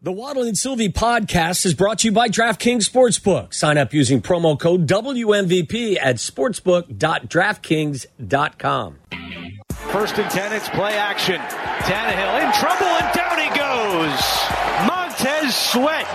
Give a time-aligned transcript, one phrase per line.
[0.00, 3.52] The Waddle and Silvy podcast is brought to you by DraftKings Sportsbook.
[3.52, 8.98] Sign up using promo code WMVP at sportsbook.draftkings.com.
[9.72, 11.40] First and 10, it's play action.
[11.40, 14.20] Tannehill in trouble, and down he goes.
[14.86, 16.06] Montez Sweat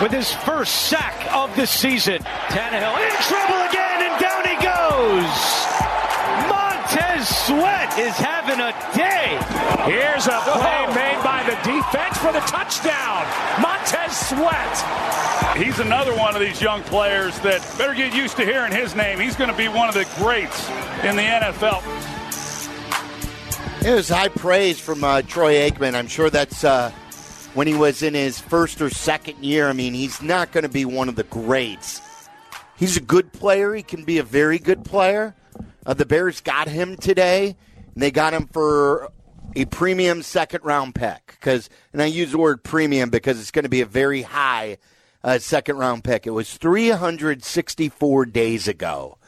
[0.00, 2.18] with his first sack of the season.
[2.22, 5.67] Tannehill in trouble again, and down he goes.
[7.98, 9.90] Montez Sweat is having a day.
[9.90, 10.94] Here's a play oh.
[10.94, 13.26] made by the defense for the touchdown.
[13.60, 15.56] Montez Sweat.
[15.56, 19.18] He's another one of these young players that better get used to hearing his name.
[19.18, 20.68] He's going to be one of the greats
[21.02, 21.82] in the NFL.
[23.84, 25.94] It was high praise from uh, Troy Aikman.
[25.94, 26.90] I'm sure that's uh,
[27.54, 29.68] when he was in his first or second year.
[29.68, 32.02] I mean, he's not going to be one of the greats.
[32.76, 33.74] He's a good player.
[33.74, 35.34] He can be a very good player.
[35.86, 37.56] Uh, the Bears got him today,
[37.98, 39.10] and they got him for
[39.56, 41.32] a premium second round pick.
[41.32, 44.78] Because, and I use the word premium because it's going to be a very high
[45.24, 46.24] uh, second round pick.
[46.24, 49.18] It was 364 days ago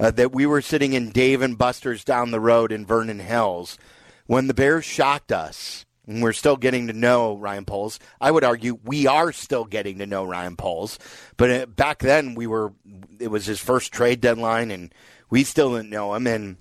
[0.00, 3.78] uh, that we were sitting in Dave and Buster's down the road in Vernon Hills
[4.26, 5.86] when the Bears shocked us.
[6.04, 8.00] And we're still getting to know Ryan Poles.
[8.20, 10.98] I would argue we are still getting to know Ryan Poles.
[11.36, 12.72] But uh, back then, we were,
[13.20, 14.92] it was his first trade deadline, and
[15.30, 16.26] we still didn't know him.
[16.26, 16.56] And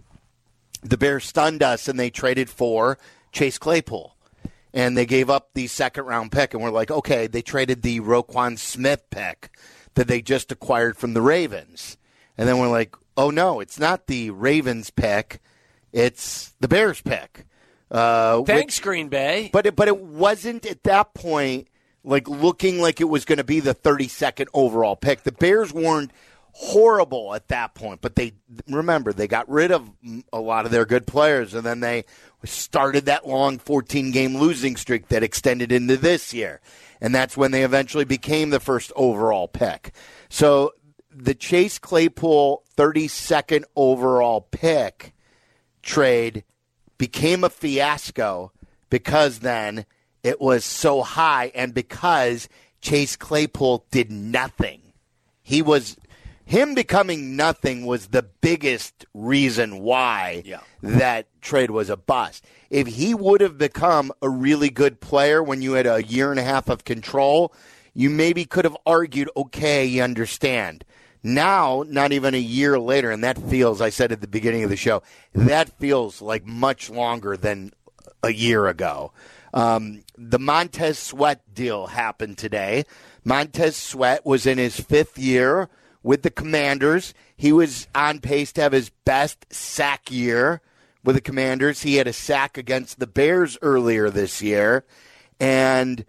[0.89, 2.97] the Bears stunned us, and they traded for
[3.31, 4.15] Chase Claypool.
[4.73, 7.99] And they gave up the second round pick, and we're like, okay, they traded the
[7.99, 9.49] Roquan Smith pick
[9.95, 11.97] that they just acquired from the Ravens.
[12.37, 15.41] And then we're like, oh no, it's not the Ravens pick,
[15.91, 17.45] it's the Bears pick.
[17.89, 19.49] Uh, Thanks, which, Green Bay.
[19.51, 21.67] But it, but it wasn't at that point
[22.03, 25.23] like looking like it was going to be the 32nd overall pick.
[25.23, 26.11] The Bears weren't
[26.59, 28.33] horrible at that point, but they
[28.67, 29.91] remember they got rid of
[30.33, 32.03] a lot of their good players, and then they
[32.43, 36.59] started that long 14 game losing streak that extended into this year,
[36.99, 39.93] and that's when they eventually became the first overall pick.
[40.29, 40.73] So
[41.11, 45.13] the Chase Claypool 32nd overall pick
[45.83, 46.43] trade
[46.97, 48.51] became a fiasco
[48.89, 49.85] because then
[50.23, 52.49] it was so high and because
[52.81, 54.81] Chase Claypool did nothing.
[55.43, 55.97] He was
[56.47, 60.61] him becoming nothing was the biggest reason why yeah.
[60.81, 62.45] that trade was a bust.
[62.69, 66.39] If he would have become a really good player when you had a year and
[66.39, 67.53] a half of control,
[67.93, 70.85] you maybe could have argued, okay, you understand.
[71.21, 74.69] Now, not even a year later, and that feels, I said at the beginning of
[74.69, 75.03] the show,
[75.33, 77.73] that feels like much longer than
[78.23, 79.11] a year ago.
[79.53, 82.85] Um, the Montez Sweat deal happened today.
[83.25, 85.67] Montez Sweat was in his fifth year
[86.03, 87.13] with the Commanders.
[87.35, 90.61] He was on pace to have his best sack year
[91.03, 91.81] with the Commanders.
[91.81, 94.85] He had a sack against the Bears earlier this year,
[95.39, 96.05] and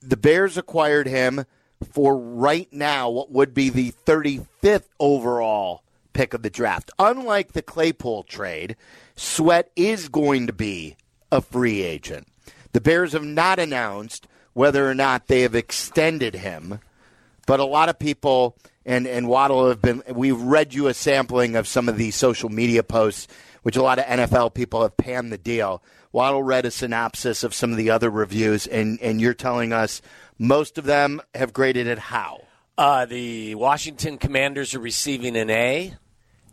[0.00, 1.44] the Bears acquired him
[1.92, 5.82] for right now what would be the 35th overall
[6.12, 6.90] pick of the draft.
[6.98, 8.76] Unlike the Claypool trade,
[9.14, 10.96] Sweat is going to be
[11.30, 12.28] a free agent.
[12.72, 16.80] The Bears have not announced whether or not they have extended him,
[17.46, 21.56] but a lot of people and, and Waddle have been, we've read you a sampling
[21.56, 23.26] of some of the social media posts,
[23.62, 25.82] which a lot of NFL people have panned the deal.
[26.12, 30.00] Waddle read a synopsis of some of the other reviews, and, and you're telling us
[30.38, 32.42] most of them have graded it how?
[32.78, 35.94] Uh, the Washington Commanders are receiving an A,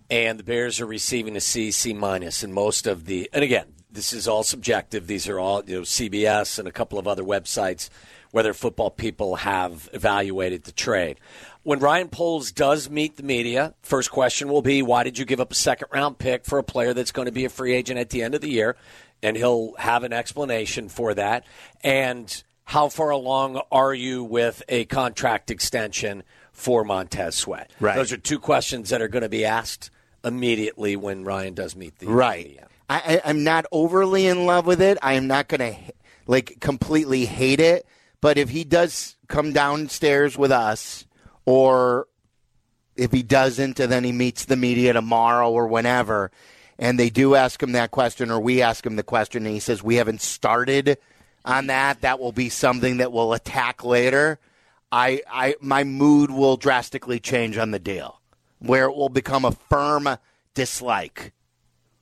[0.10, 2.44] and the Bears are receiving a C, C minus.
[2.44, 5.06] And most of the, and again, this is all subjective.
[5.06, 7.90] These are all you know, CBS and a couple of other websites
[8.34, 11.20] whether football people have evaluated the trade.
[11.62, 15.40] When Ryan Poles does meet the media, first question will be, why did you give
[15.40, 18.00] up a second round pick for a player that's going to be a free agent
[18.00, 18.76] at the end of the year?
[19.22, 21.46] And he'll have an explanation for that.
[21.84, 26.24] And how far along are you with a contract extension
[26.54, 27.70] for Montez Sweat?
[27.80, 27.96] Right.
[27.96, 29.92] Those are two questions that are going to be asked
[30.24, 32.48] immediately when Ryan does meet the right.
[32.48, 32.68] Media.
[32.90, 34.98] I, I'm not overly in love with it.
[35.04, 35.94] I am not going to
[36.26, 37.86] like completely hate it.
[38.24, 41.06] But if he does come downstairs with us,
[41.46, 42.08] or
[42.96, 46.32] if he doesn't, and then he meets the media tomorrow or whenever,
[46.80, 49.60] and they do ask him that question, or we ask him the question, and he
[49.60, 50.98] says we haven't started
[51.44, 52.00] on that.
[52.00, 54.40] That will be something that we'll attack later.
[54.90, 58.22] I, I, my mood will drastically change on the deal,
[58.60, 60.08] where it will become a firm
[60.54, 61.34] dislike.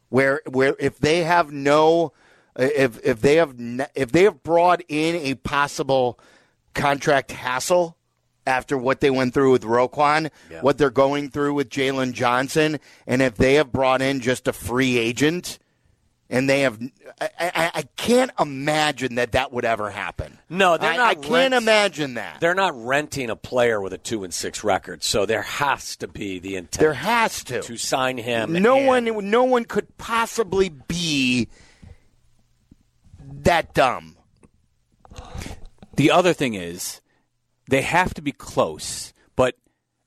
[0.10, 2.13] Where, where if they have no,
[2.57, 3.56] if if they have
[3.95, 6.19] if they have brought in a possible
[6.74, 7.98] contract hassle
[8.48, 10.62] after what they went through with Roquan, yeah.
[10.62, 14.53] what they're going through with Jaylon Johnson, and if they have brought in just a
[14.53, 15.59] free agent
[16.31, 16.81] and they have.
[17.19, 20.39] I, I, I can't imagine that that would ever happen.
[20.50, 22.39] No, they're I, not I can't imagine that.
[22.39, 26.07] They're not renting a player with a two and six record, so there has to
[26.07, 27.62] be the intent There has to.
[27.62, 28.54] to sign him.
[28.54, 31.50] No one, no one could possibly be
[33.44, 34.18] that dumb.
[35.96, 37.02] The other thing is
[37.70, 39.56] they have to be close, but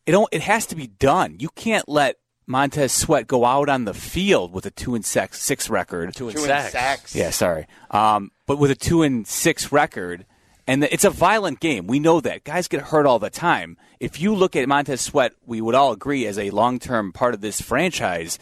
[0.07, 1.37] it don't, it has to be done.
[1.39, 2.17] You can't let
[2.47, 6.15] Montez Sweat go out on the field with a two and six, six record.
[6.15, 7.15] Two and Two and six.
[7.15, 7.67] Yeah, sorry.
[7.91, 10.27] Um, but with a two and six record,
[10.67, 11.87] and the, it's a violent game.
[11.87, 13.77] We know that guys get hurt all the time.
[14.01, 17.35] If you look at Montez Sweat, we would all agree as a long term part
[17.35, 18.39] of this franchise,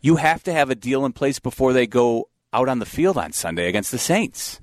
[0.00, 3.16] you have to have a deal in place before they go out on the field
[3.16, 4.60] on Sunday against the Saints,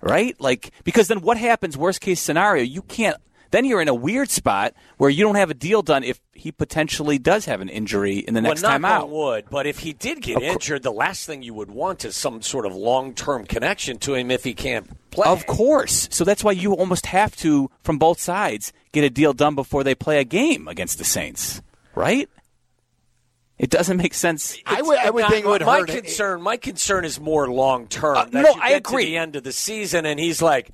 [0.00, 0.38] right?
[0.40, 1.76] Like because then what happens?
[1.76, 3.16] Worst case scenario, you can't.
[3.52, 6.50] Then you're in a weird spot where you don't have a deal done if he
[6.50, 9.10] potentially does have an injury in the next well, time out.
[9.10, 12.40] wood, but if he did get injured, the last thing you would want is some
[12.40, 15.28] sort of long-term connection to him if he can't play.
[15.28, 16.08] Of course.
[16.10, 19.84] So that's why you almost have to, from both sides, get a deal done before
[19.84, 21.60] they play a game against the Saints,
[21.94, 22.30] right?
[23.58, 24.58] It doesn't make sense.
[24.66, 25.88] I would, I would Not- think it would my hurt.
[25.88, 26.42] concern.
[26.42, 28.16] My concern is more long term.
[28.16, 29.04] Uh, no, you I agree.
[29.04, 30.70] To the end of the season, and he's like,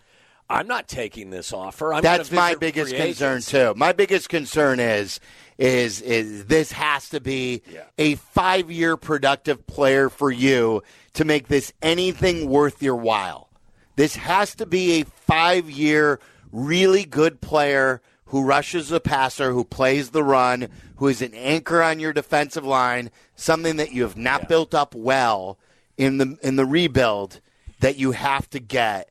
[0.49, 3.75] "I'm not taking this offer." I'm That's my biggest concern agents." too.
[3.77, 5.21] My biggest concern is
[5.59, 7.63] is is this has to be
[7.99, 10.83] a five year productive player for you
[11.15, 13.51] to make this anything worth your while.
[13.97, 16.21] This has to be a five year
[16.53, 21.83] really good player who rushes the passer, who plays the run, who is an anchor
[21.83, 25.59] on your defensive line, something that you have not built up well
[25.97, 27.41] in the in the rebuild
[27.81, 29.11] that you have to get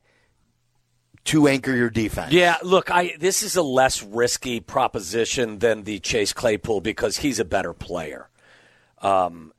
[1.24, 2.32] to anchor your defense.
[2.32, 7.38] Yeah, look, I this is a less risky proposition than the Chase Claypool because he's
[7.38, 8.28] a better player.
[9.00, 9.52] Um,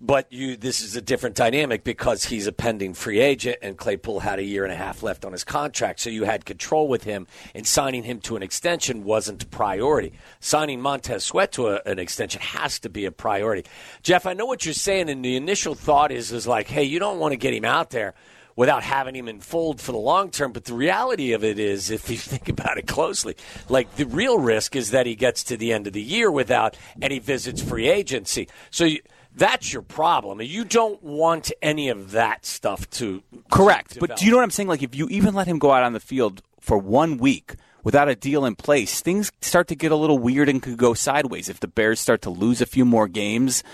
[0.00, 4.20] but you, this is a different dynamic because he's a pending free agent, and Claypool
[4.20, 7.04] had a year and a half left on his contract, so you had control with
[7.04, 10.12] him, and signing him to an extension wasn't a priority.
[10.40, 13.64] Signing Montez Sweat to a, an extension has to be a priority.
[14.02, 16.98] Jeff, I know what you're saying, and the initial thought is is like, hey, you
[16.98, 18.14] don't want to get him out there
[18.56, 20.52] without having him in fold for the long term.
[20.52, 23.36] But the reality of it is, if you think about it closely,
[23.68, 26.76] like the real risk is that he gets to the end of the year without
[27.00, 28.48] he visits free agency.
[28.70, 29.00] So you,
[29.34, 30.40] that's your problem.
[30.40, 33.94] You don't want any of that stuff to Correct.
[33.94, 34.68] to But do you know what I'm saying?
[34.68, 38.08] Like, if you even let him go out on the field for one week without
[38.08, 41.48] a deal in place, things start to get a little weird and could go sideways.
[41.48, 43.64] If the Bears start to lose a few more games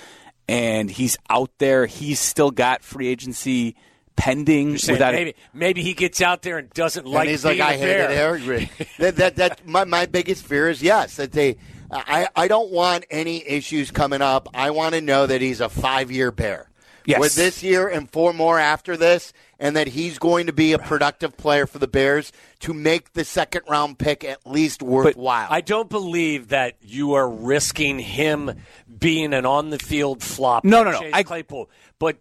[0.48, 3.76] and he's out there, he's still got free agency
[4.16, 7.54] pending Saying without maybe maybe he gets out there and doesn't like and he's like,
[7.54, 8.10] being I a hate it.
[8.10, 8.70] I agree.
[8.98, 11.56] that, that, that, my, my biggest fear is yes that they.
[11.90, 14.48] I, I don't want any issues coming up.
[14.54, 16.68] I want to know that he's a five year bear.
[17.06, 17.18] Yes.
[17.18, 20.78] With this year and four more after this, and that he's going to be a
[20.78, 25.48] productive player for the Bears to make the second round pick at least worthwhile.
[25.50, 28.52] I don't believe that you are risking him
[28.98, 30.64] being an on the field flop.
[30.64, 31.00] No, no, no.
[31.00, 31.70] Chase I- Claypool.
[31.98, 32.18] But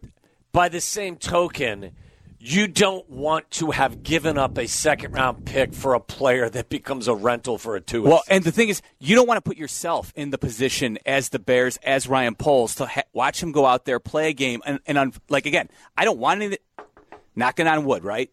[0.51, 1.92] by the same token,
[2.41, 6.69] you don't want to have given up a second round pick for a player that
[6.69, 8.03] becomes a rental for a two.
[8.03, 11.30] Well, and the thing is, you don't want to put yourself in the position as
[11.30, 14.62] the Bears, as Ryan Poles, to ha- watch him go out there, play a game,
[14.65, 16.57] and, and on, like again, I don't want any.
[17.36, 18.30] Knocking on wood, right?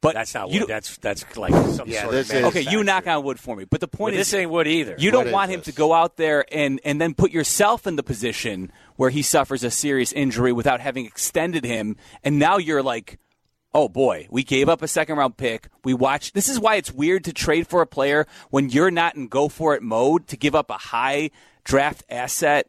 [0.00, 0.68] But that's not you wood.
[0.68, 2.60] That's that's like some Yeah, sort this of is- okay.
[2.60, 4.94] You knock on wood for me, but the point But is, this ain't wood either.
[4.98, 5.66] You What don't is want him this?
[5.66, 9.64] to go out there and, and then put yourself in the position where he suffers
[9.64, 11.96] a serious injury without having extended him.
[12.22, 13.18] And now you're like,
[13.74, 15.68] oh boy, we gave up a second round pick.
[15.82, 16.32] We watched.
[16.34, 19.48] This is why it's weird to trade for a player when you're not in go
[19.48, 21.30] for it mode to give up a high
[21.64, 22.68] draft asset.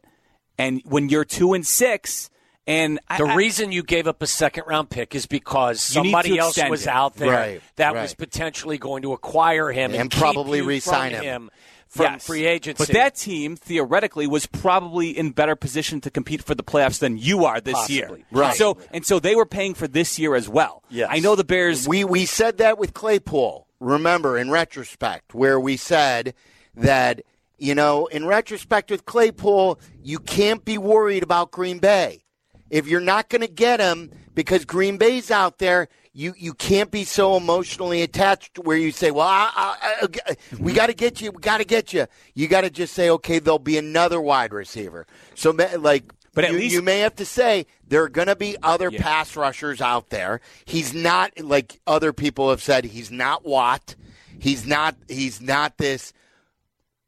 [0.57, 2.29] And when you're two and six,
[2.65, 6.57] and The I- reason you gave up a second round pick is because somebody else
[6.69, 6.87] was it.
[6.89, 8.01] out there Right, that right.
[8.01, 11.51] was potentially going to acquire him and, And keep probably you re-sign from him.
[11.95, 12.25] From Yes.
[12.27, 12.83] free agency.
[12.83, 17.17] But that team theoretically was probably in better position to compete for the playoffs than
[17.17, 18.19] you are this year.
[18.31, 18.53] Right.
[18.55, 20.83] So and so they were paying for this year as well.
[20.89, 21.07] Yes.
[21.09, 21.87] I know the Bears.
[21.87, 23.67] We we said that with Claypool.
[23.79, 26.33] Remember, in retrospect, where we said
[26.75, 27.21] that
[27.57, 32.25] you know, in retrospect with Claypool, you can't be worried about Green Bay.
[32.69, 35.87] If you're not going to get him because Green Bay's out there,
[36.17, 40.57] you you can't be so emotionally attached where you say, "Well, I, I, I, we
[40.57, 40.73] mm-hmm.
[40.75, 43.39] got to get you, we got to get you." You got to just say, "Okay,
[43.39, 45.05] there'll be another wide receiver."
[45.35, 48.35] So, like, But at you, least- you may have to say there are going to
[48.37, 49.01] be other Yeah.
[49.01, 50.39] pass rushers out there.
[50.63, 52.85] He's not like other people have said.
[52.85, 53.95] He's not Watt.
[54.39, 54.95] He's not.
[55.09, 56.13] He's not this.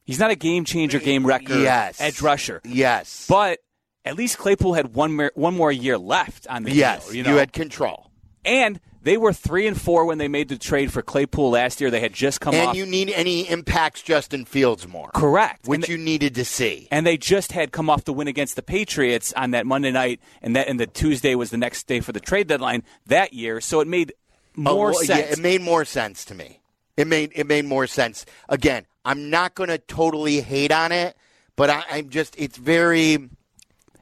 [0.04, 2.00] he's not a game changer, game wrecker, Yes.
[2.02, 2.62] edge rusher.
[2.66, 3.26] Yes.
[3.30, 3.60] But
[4.06, 7.16] at least Claypool had one more, one more year left on the Yes, deal.
[7.26, 8.10] you, You, had control.
[8.46, 11.90] and they were three and four when they made the trade for Claypool last year.
[11.90, 12.60] They had just come off.
[12.60, 12.76] And off.
[12.76, 15.12] you need any impacts Justin Fields more.
[15.14, 15.66] Correct.
[15.66, 16.90] Which And you needed to see.
[16.92, 20.20] and they just had come off the win against the Patriots on that Monday night,
[20.42, 23.62] and that and the Tuesday was the next day for the trade deadline that year.
[23.62, 24.12] So it made
[24.58, 25.20] oh, more Oh, well, sense.
[25.20, 26.60] Yeah, it made more sense to me.
[26.98, 28.26] It made it made more sense.
[28.50, 31.16] Again, I'm not going to totally hate on it,
[31.56, 33.30] but I, I'm just it's very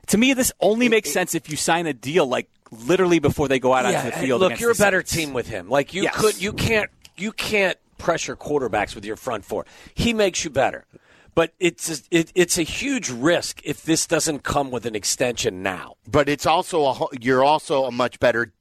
[0.08, 3.60] to me, this only makes sense if you sign a deal like literally before they
[3.60, 4.42] go out Yeah, onto the field.
[4.42, 5.14] look, you're a better Saints.
[5.14, 5.70] team with him.
[5.70, 6.16] Like you Yes.
[6.16, 9.66] could, you can't, you can't pressure quarterbacks with your front four.
[9.94, 10.86] He makes you better,
[11.34, 15.64] but it's a, it, it's a huge risk if this doesn't come with an extension
[15.64, 15.96] now.
[16.10, 18.52] but it's also a you're also a much better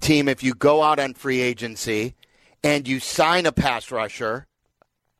[0.00, 2.14] team if you go out on free agency
[2.62, 4.46] and you sign a pass rusher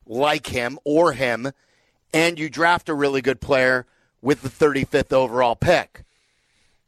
[0.07, 1.51] like him or him
[2.13, 3.87] and you draft a really good player
[4.23, 6.05] with the 35th overall pick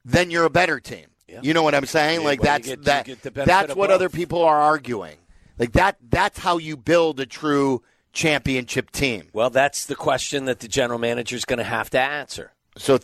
[0.05, 1.07] then you're a better team
[1.43, 3.77] you know what i'm saying Yeah, like well, that's get- that get the benefit that's
[3.77, 3.95] what both.
[3.95, 5.17] other people are arguing
[5.59, 7.83] like that that's how you build a true
[8.13, 12.01] championship team Well, that's the question that the general manager is going to have to
[12.01, 12.53] answer.
[12.77, 12.99] so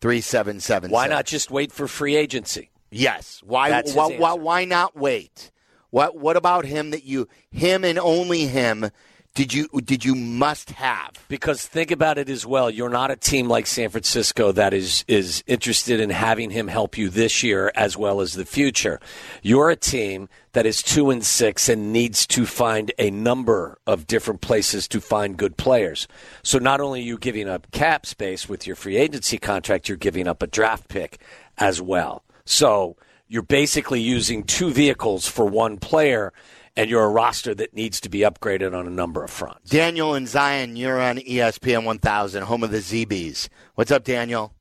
[0.00, 2.70] 312-332-3776 Why not just wait for free agency?
[2.90, 3.42] Yes.
[3.44, 3.82] Why?
[3.94, 4.32] Why, why?
[4.34, 5.50] Why not wait?
[5.90, 6.16] What?
[6.16, 6.90] What about him?
[6.90, 8.90] That you, him and only him,
[9.34, 11.12] did you did you must have?
[11.28, 12.70] Because think about it as well.
[12.70, 16.98] You're not a team like San Francisco that is is interested in having him help
[16.98, 18.98] you this year as well as the future.
[19.42, 24.06] You're a team that is two and six and needs to find a number of
[24.08, 26.08] different places to find good players.
[26.42, 29.98] So not only are you giving up cap space with your free agency contract, you're
[29.98, 31.20] giving up a draft pick
[31.58, 32.24] as well.
[32.44, 32.96] So
[33.28, 36.32] you're basically using two vehicles for one player.
[36.78, 39.68] And you're a roster that needs to be upgraded on a number of fronts.
[39.68, 43.48] Daniel and Zion, you're on ESPN 1000, home of the ZBs.
[43.74, 44.54] What's up, Daniel?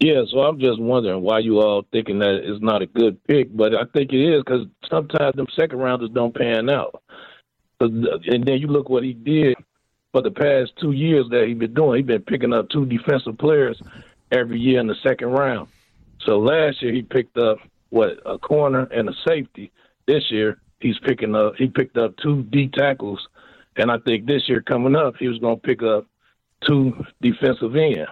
[0.00, 3.54] Yeah, so I'm just wondering why you all thinking that it's not a good pick,
[3.54, 7.02] but I think it is because sometimes them second rounders don't pan out.
[7.78, 8.06] And
[8.46, 9.58] then you look what he did
[10.12, 11.98] for the past two years that he's been doing.
[11.98, 13.78] He's been picking up two defensive players
[14.30, 15.68] every year in the second round.
[16.24, 17.58] So last year he picked up
[17.90, 19.72] what a corner and a safety.
[20.06, 23.26] This year he's picking up he picked up two D tackles,
[23.76, 26.06] and I think this year coming up he was going to pick up
[26.66, 28.10] two defensive ends.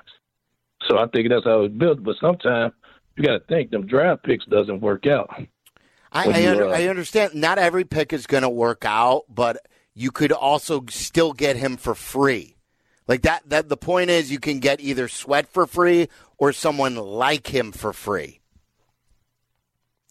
[0.89, 2.03] So I think that's how it's built.
[2.03, 2.73] But sometimes
[3.17, 5.29] you got to think them draft picks doesn't work out.
[6.13, 7.35] I, I, you, under, uh, I understand.
[7.35, 9.59] Not every pick is going to work out, but
[9.95, 12.57] you could also still get him for free.
[13.07, 13.49] Like that.
[13.49, 16.09] That the point is, you can get either Sweat for free
[16.39, 18.41] or someone like him for free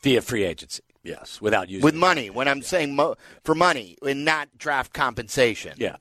[0.02, 2.30] Via free agency, yes, without using with money.
[2.30, 5.74] When I'm saying mo- for money and not draft compensation.
[5.78, 5.98] Yeah.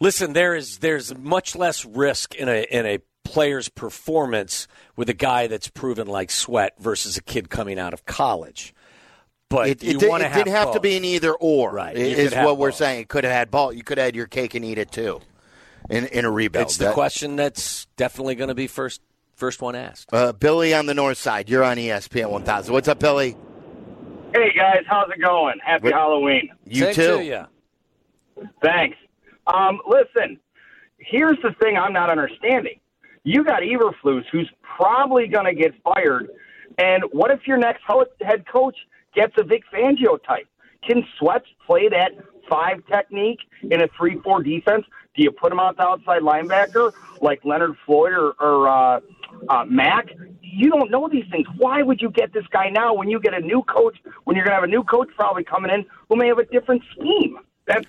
[0.00, 5.14] Listen, there is there's much less risk in a in a player's performance with a
[5.14, 8.74] guy that's proven like Sweat versus a kid coming out of college.
[9.48, 11.32] But It, you it, did, want it to have didn't have to be an either
[11.32, 11.72] or.
[11.72, 11.96] Right.
[11.96, 13.00] Is what we're saying.
[13.02, 13.72] It could have had ball.
[13.72, 15.20] You could have had your cake and eat it too.
[15.88, 16.66] In in a rebuild.
[16.66, 19.00] It's the That- question that's definitely going to be first
[19.36, 20.08] first one asked.
[20.12, 21.48] Uh, Billy on the north side.
[21.48, 22.72] You're on ESPN 1000.
[22.72, 23.36] What's up, Billy?
[24.36, 25.58] Hey guys, how's it going?
[25.64, 26.50] Happy What- Halloween.
[26.66, 27.16] You Same too.
[27.18, 27.46] to ya.
[28.62, 28.98] Thanks.
[29.46, 30.38] Um, listen,
[30.98, 32.78] here's the thing I'm not understanding.
[33.24, 36.28] You got Eberflus, who's probably going to get fired,
[36.76, 37.82] and what if your next
[38.20, 38.76] head coach
[39.14, 40.46] gets a Vic Fangio type?
[40.86, 42.10] Can Sweats play that
[42.46, 44.84] five technique in a three-four defense?
[45.16, 49.00] Do you put him out the outside linebacker like Leonard Floyd or, or uh,
[49.48, 50.08] uh, Mack?
[50.56, 51.46] You don't know these things.
[51.56, 53.96] Why would you get this guy now when you get a new coach?
[54.24, 56.46] When you're going to have a new coach probably coming in who may have a
[56.46, 57.38] different scheme?
[57.66, 57.86] That's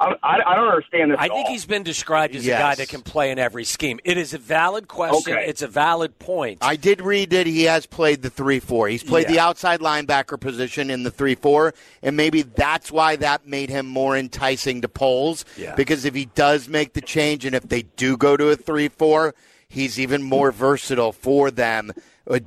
[0.00, 1.18] I, I, I don't understand this.
[1.20, 1.52] I at think all.
[1.52, 4.00] he's been described as a guy that can play in every scheme.
[4.02, 5.34] It is a valid question.
[5.34, 5.46] Okay.
[5.46, 6.58] It's a valid point.
[6.62, 8.88] I did read that he has played the 3 4.
[8.88, 13.46] He's played the outside linebacker position in the 3 4, and maybe that's why that
[13.46, 15.44] made him more enticing to Poles.
[15.56, 15.74] Yeah.
[15.74, 18.88] Because if he does make the change, and if they do go to a 3
[18.88, 19.34] 4,
[19.68, 22.38] he's even more versatile for them, d- d- Uh,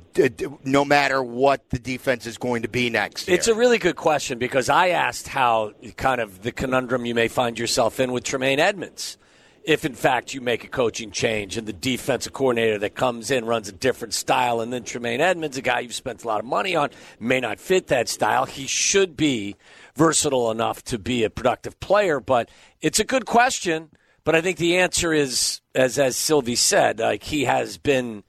[0.64, 3.36] no matter what the defense is going to be next year.
[3.36, 7.26] It's a really good question because I asked how kind of the conundrum you may
[7.26, 9.18] find yourself in with Tremaine Edmunds.
[9.64, 13.46] If in fact you make a coaching change and the defensive coordinator that comes in
[13.46, 16.46] runs a different style, and then Tremaine Edmunds, a guy you've spent a lot of
[16.46, 19.56] money on, may not fit that style, he should be
[19.96, 22.20] versatile enough to be a productive player.
[22.20, 22.48] But
[22.80, 23.90] it's a good question.
[24.22, 28.22] But I think the answer is, as as Silvy said, like he has been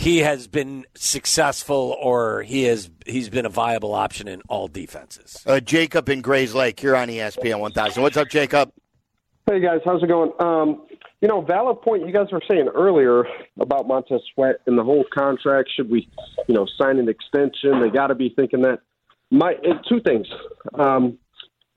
[0.00, 5.42] he has been successful or he has he's been a viable option in all defenses.
[5.46, 8.02] uh, Jacob in Grays Lake, you're on ESPN 1000.
[8.02, 8.72] What's up, Jacob?
[9.46, 10.32] Hey guys, how's it going?
[10.40, 10.86] Um,
[11.20, 13.24] you know, valid point you guys were saying earlier
[13.60, 15.68] about Montez Sweat and the whole contract.
[15.76, 16.08] Should we,
[16.48, 17.82] you know, sign an extension?
[17.82, 18.78] They got to be thinking that.
[19.30, 19.52] My
[19.86, 20.26] two things.
[20.74, 21.18] Um,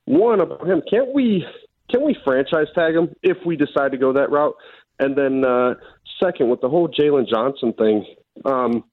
[0.05, 1.45] one about him, can't we
[1.91, 4.55] can we franchise tag him if we decide to go that route?
[4.99, 5.73] And then uh,
[6.21, 8.05] second, with the whole Jaylon Johnson thing,
[8.45, 8.83] um,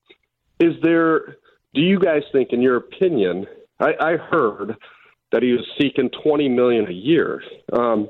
[0.59, 1.37] is there?
[1.75, 3.47] Do you guys think, in your opinion,
[3.79, 4.77] I, I heard
[5.33, 7.43] that he was seeking twenty million a year.
[7.73, 8.09] Um,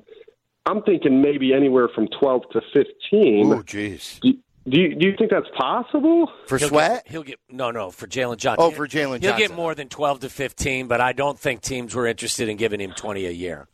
[0.66, 3.52] I'm thinking maybe anywhere from twelve to fifteen.
[3.52, 4.20] Oh, jeez.
[4.20, 4.32] Do,
[4.68, 7.04] do you, do you think that's possible For He'll Sweat?
[7.04, 8.64] Get, he'll get no, no for Jaylon Johnson.
[8.64, 11.94] Oh, for Jaylon He'll get more than twelve to fifteen, but I don't think teams
[11.94, 13.68] were interested in giving him twenty a year.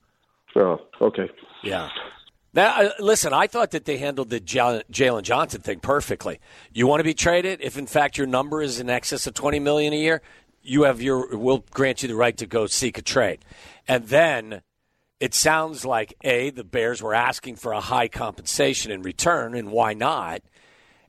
[0.54, 1.28] Oh, okay.
[1.62, 1.90] Yeah.
[2.56, 6.40] Now, uh, listen, I thought that they handled the Jaylon Johnson thing perfectly.
[6.72, 7.60] You want to be traded?
[7.60, 10.22] If in fact your number is in excess of twenty million a year,
[10.62, 11.36] you have your.
[11.36, 13.44] We'll grant you the right to go seek a trade,
[13.86, 14.62] and then
[15.20, 19.70] it sounds like a the Bears were asking for a high compensation in return, and
[19.70, 20.40] why not?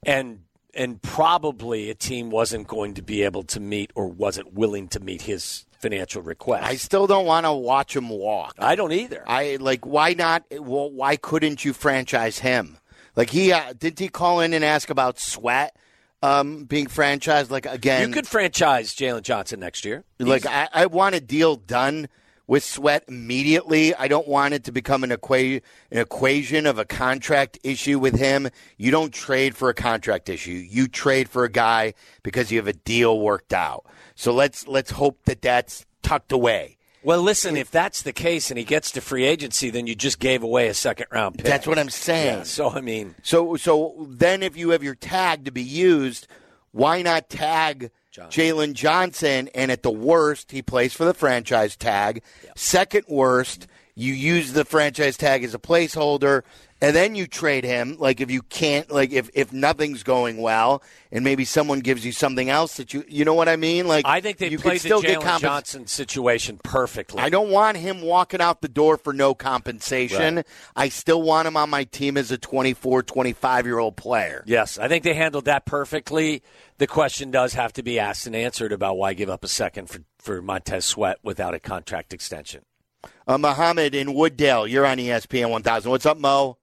[0.03, 0.41] And
[0.73, 4.99] and probably a team wasn't going to be able to meet or wasn't willing to
[4.99, 6.65] meet his financial request.
[6.65, 8.55] I still don't want to watch him walk.
[8.59, 9.23] I don't either.
[9.27, 10.43] I like why not?
[10.51, 12.77] Well, why couldn't you franchise him?
[13.15, 15.75] Like he uh, didn't he call in and ask about Sweat
[16.21, 17.49] um, being franchised?
[17.49, 20.03] Like again, you could franchise Jaylon Johnson next year.
[20.19, 22.09] like I, I want a deal done
[22.47, 23.93] with Sweat immediately.
[23.93, 28.17] I don't want it to become an, equa- an equation of a contract issue with
[28.17, 28.49] him.
[28.77, 30.51] You don't trade for a contract issue.
[30.51, 31.93] You trade for a guy
[32.23, 33.85] because you have a deal worked out.
[34.17, 36.77] So let's let's hope that that's tucked away.
[37.03, 40.19] Well, listen, if that's the case and he gets to free agency, then you just
[40.19, 41.45] gave away a second round pick.
[41.45, 42.39] That's what I'm saying.
[42.39, 46.27] Yeah, so I mean, So so then if you have your tag to be used,
[46.71, 49.49] why not tag Jaylon Johnson?
[49.53, 52.23] And at the worst, he plays for the franchise tag.
[52.55, 56.41] Second worst, you use the franchise tag as a placeholder,
[56.81, 57.97] and then you trade him.
[57.99, 62.11] Like if you can't, like if if nothing's going well, and maybe someone gives you
[62.11, 63.87] something else that you, you know what I mean?
[63.87, 67.21] Like I think they you played the still get Jaylon compens- Johnson situation perfectly.
[67.21, 70.35] I don't want him walking out the door for no compensation.
[70.37, 70.47] Right.
[70.75, 74.43] I still want him on my team as a 24, 25 year old player.
[74.45, 76.43] Yes, I think they handled that perfectly.
[76.77, 79.89] The question does have to be asked and answered about why give up a second
[79.89, 82.63] for, for Montez Sweat without a contract extension.
[83.27, 85.89] Uh, Mohammed in Wooddale, you're on ESPN 1000.
[85.89, 86.57] What's up, Mo?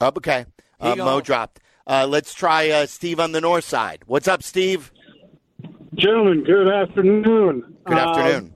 [0.00, 0.46] Oh, okay.
[0.80, 1.60] Here Uh, Mo dropped.
[1.86, 4.02] Uh, let's try uh, Steve on the north side.
[4.06, 4.92] What's up, Steve?
[5.94, 7.76] Gentlemen, good afternoon.
[7.84, 8.54] Good Um, afternoon.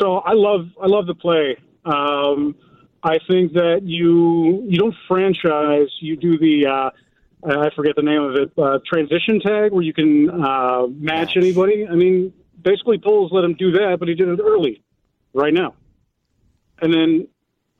[0.00, 1.56] so I love I love the play.
[1.84, 2.54] Um,
[3.02, 5.88] I think that you you don't franchise.
[6.00, 6.90] You do the uh,
[7.44, 11.86] I forget the name of it uh, transition tag where you can uh, match anybody.
[11.86, 14.82] I mean, basically, Poles let him do that, but he did it early,
[15.34, 15.74] right now.
[16.80, 17.28] And then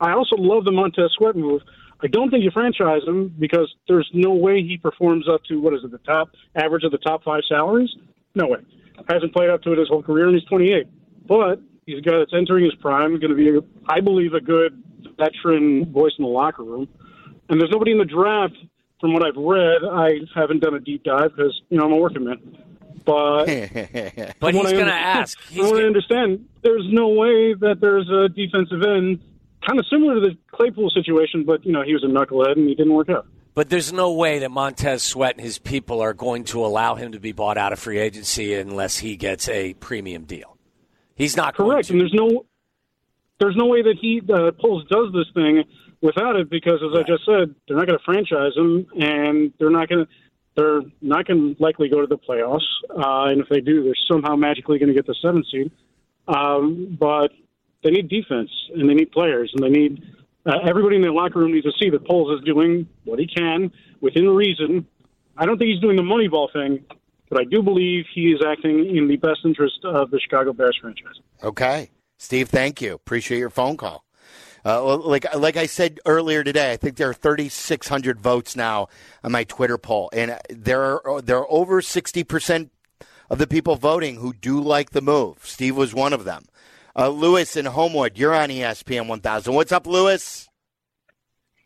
[0.01, 1.61] I also love the Montez Sweat move.
[2.03, 5.73] I don't think you franchise him because there's no way he performs up to what
[5.73, 7.89] is it, the top average of the top five salaries?
[8.35, 8.59] No way.
[9.07, 10.85] Hasn't played up to it his whole career, and he's 28.
[11.27, 14.41] But he's a guy that's entering his prime, going to be, a, I believe, a
[14.41, 14.83] good
[15.17, 16.87] veteran voice in the locker room.
[17.49, 18.55] And there's nobody in the draft,
[18.99, 19.83] from what I've read.
[19.89, 22.39] I haven't done a deep dive because you know I'm a working man.
[23.05, 23.45] But
[24.39, 25.39] But from he's I going to under- ask.
[25.39, 29.19] From what I gonna, understand, there's no way that there's a defensive end,
[29.65, 32.67] kind of similar to the Claypool situation, but you know he was a knucklehead and
[32.67, 33.25] he didn't work out.
[33.53, 37.11] but there's no way that Montez Sweat and his people are going to allow him
[37.13, 40.57] to be bought out of free agency unless he gets a premium deal.
[41.15, 42.45] He's not Correct, and there's no
[43.39, 45.63] there's no way that he uh, Poles does this thing
[46.01, 49.69] without it because, as I just said, they're not going to franchise him, and they're
[49.69, 50.11] not going to
[50.55, 52.61] they're not going to likely go to the playoffs.
[52.89, 55.71] Uh, and if they do, they're somehow magically going to get the seventh seed.
[56.27, 57.31] Um, but
[57.83, 60.03] they need defense, and they need players, and they need
[60.45, 63.27] uh, everybody in the locker room needs to see that Poles is doing what he
[63.27, 64.85] can within reason.
[65.37, 66.83] I don't think he's doing the Moneyball thing,
[67.29, 70.77] but I do believe he is acting in the best interest of the Chicago Bears
[70.81, 71.15] franchise.
[71.43, 71.89] Okay.
[72.17, 72.93] Steve, thank you.
[72.93, 74.05] Appreciate your phone call.
[74.65, 78.87] Uh, like like I said earlier today, I think there are 3,600 votes now
[79.21, 82.71] on my Twitter poll, and there are there are over 60 percent
[83.29, 85.39] of the people voting who do like the move.
[85.43, 86.45] Steve was one of them.
[86.95, 89.53] Uh, Lewis in Homewood, you're on ESPN 1000.
[89.53, 90.47] What's up, Lewis?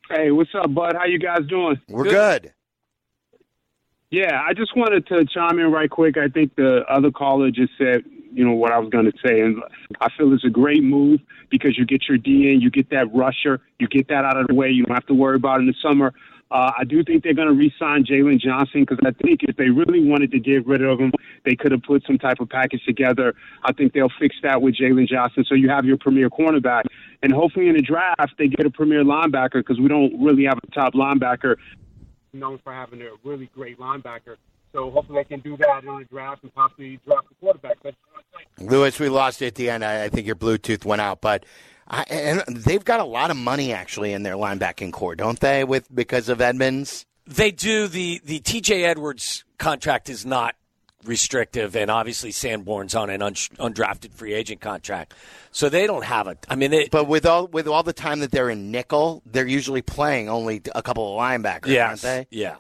[0.10, 0.96] Hey, what's up, bud?
[0.98, 1.82] How you guys doing?
[1.90, 2.54] We're good.
[4.10, 6.18] Yeah, I just wanted to chime in right quick.
[6.18, 9.42] I think the other caller just said, you know, what I was going to say,
[9.42, 9.62] and
[10.00, 13.14] I feel it's a great move because you get your D in, you get that
[13.14, 14.70] rusher, you get that out of the way.
[14.70, 16.14] You don't have to worry about it in the summer.
[16.50, 19.70] Uh, I do think they're going to re-sign Jaylon Johnson because I think if they
[19.70, 21.12] really wanted to get rid of him,
[21.44, 23.36] they could have put some type of package together.
[23.64, 25.44] I think they'll fix that with Jaylon Johnson.
[25.48, 26.84] So you have your premier cornerback.
[27.22, 30.60] and hopefully in the draft they get a premier linebacker because we don't really have
[30.64, 31.58] a top linebacker
[32.34, 34.36] known for having a really great linebacker.
[34.74, 37.78] So hopefully they can do that in the draft and possibly draft the quarterback.
[37.82, 37.96] But
[38.60, 39.84] Lewis, we lost at the end.
[39.84, 41.46] I, I think your Bluetooth went out, but
[41.90, 45.64] I, and they've got a lot of money actually in their linebacking core, don't they?
[45.64, 47.06] With because of Edmunds.
[47.26, 47.88] They do.
[47.88, 50.56] The the TJ Edwards contract is not
[51.06, 55.14] restrictive, and obviously Sanborn's on an un- undrafted free agent contract,
[55.52, 56.38] so they don't have a.
[56.50, 59.48] I mean, they, But with all with all the time that they're in nickel, they're
[59.48, 62.38] usually playing only a couple of linebackers, yes, aren't they?
[62.38, 62.56] yeah.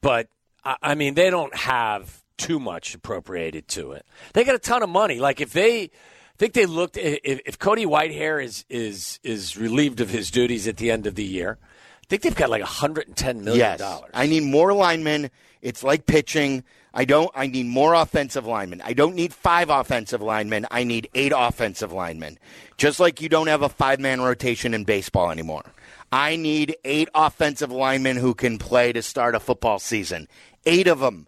[0.00, 0.28] But
[0.64, 4.06] I, I mean, they don't have too much appropriated to it.
[4.32, 5.18] They got a ton of money.
[5.18, 5.90] Like if they.
[6.38, 10.68] I think they looked if, if Cody Whitehair is is is relieved of his duties
[10.68, 11.58] at the end of the year.
[11.62, 14.10] I think they've got like 110 million Yes, dollars.
[14.14, 15.30] I need more linemen.
[15.60, 16.64] It's like pitching.
[16.94, 17.30] I don't.
[17.34, 18.80] I need more offensive linemen.
[18.82, 20.66] I don't need five offensive linemen.
[20.70, 22.38] I need eight offensive linemen.
[22.76, 25.64] Just like you don't have a five man rotation in baseball anymore.
[26.12, 30.28] I need eight offensive linemen who can play to start a football season.
[30.64, 31.26] Eight of them.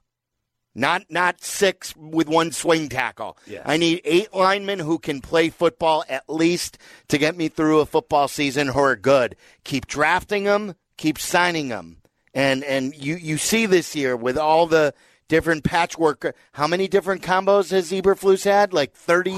[0.81, 3.37] Not not six with one swing tackle.
[3.47, 3.63] Yes.
[3.67, 7.87] I need eight linemen who can play football at least to get me through a
[7.87, 9.37] football season who are good.
[9.65, 11.99] Keep drafting them, keep signing them.
[12.33, 14.95] And and you you see this year with all the
[15.29, 16.35] different patchwork.
[16.53, 18.73] How many different combos has Eberflus had?
[18.73, 19.37] Like thirty.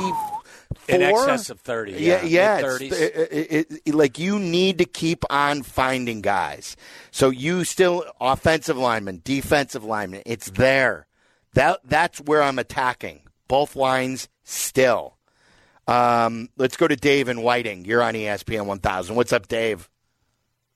[0.89, 2.57] In excess of 30, yeah, yeah.
[2.57, 2.93] mid-thirties.
[2.99, 6.77] it- it- it- like you need to keep on finding guys.
[7.11, 10.23] So you still offensive lineman, defensive lineman.
[10.25, 11.07] It's there.
[11.55, 15.19] That that's where I'm attacking both lines still.
[15.87, 17.85] Um, let's go to Dave and Whiting.
[17.85, 19.17] You're on ESPN 1000.
[19.17, 19.89] What's up, Dave?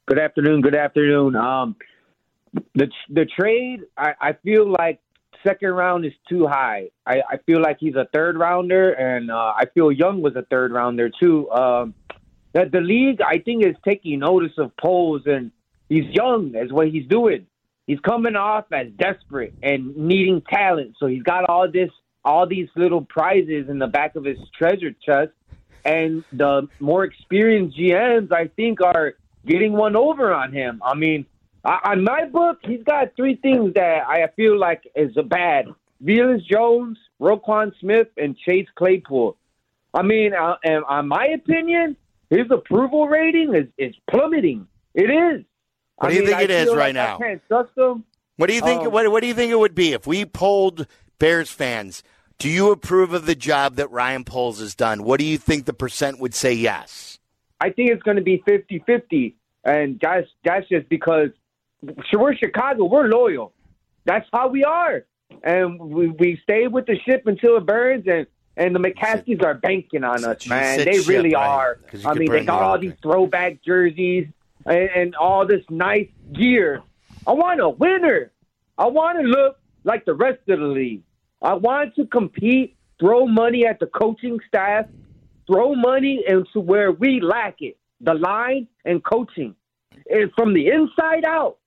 [0.07, 0.61] Good afternoon.
[0.61, 1.37] Good afternoon.
[1.37, 1.77] Um,
[2.75, 5.01] the the trade, I, I feel like
[5.47, 6.91] second round is too high.
[7.07, 10.43] I, I feel like he's a third rounder, and uh, I feel Young was a
[10.43, 11.51] third rounder too.
[11.51, 11.95] Um,
[12.53, 15.51] that the league, I think, is taking notice of Poles, and
[15.89, 17.47] he's young as what he's doing.
[17.87, 21.90] He's coming off as desperate and needing talent, so he's got all this,
[22.25, 25.31] all these little prizes in the back of his treasure chest.
[25.85, 29.14] And the more experienced GMs, I think, are
[29.46, 30.83] getting one over on him.
[30.85, 31.27] I mean,
[31.64, 35.66] I, on my book, he's got three things that I feel like is a bad:
[36.03, 39.37] Velus Jones, Roquan Smith, and Chase Claypool.
[39.94, 41.96] I mean, uh, and on my opinion,
[42.31, 44.66] his approval rating is, is plummeting.
[44.94, 45.44] It is.
[45.96, 47.16] What I do you mean, think I it is feel right like now?
[47.16, 48.04] I can't trust him.
[48.37, 48.82] What do you think?
[48.82, 50.87] Um, what, what do you think it would be if we polled
[51.18, 52.02] Bears fans?
[52.38, 55.04] Do you approve of the job that Ryan Poles has done?
[55.04, 57.18] What do you think the percent would say yes?
[57.61, 59.35] I think it's going to be 50-50.
[59.64, 61.30] And that's, that's just because
[62.12, 62.85] we're Chicago.
[62.85, 63.54] We're loyal.
[64.04, 65.06] That's how we are.
[65.42, 68.04] And we, we stay with the ship until it burns.
[68.06, 68.26] And,
[68.59, 70.85] and the McCaskies are banking on us, man.
[70.85, 71.46] They ship, really right?
[71.48, 71.80] are.
[72.04, 74.28] I mean, they got all these throwback jerseys
[74.66, 76.83] and, and all this nice gear.
[77.26, 78.33] I want a winner.
[78.79, 81.02] I want to look like the rest of the league.
[81.42, 84.87] I want to compete, throw money at the coaching staff,
[85.46, 89.55] throw money into where we lack it the line and coaching.
[90.11, 91.59] And from the inside out,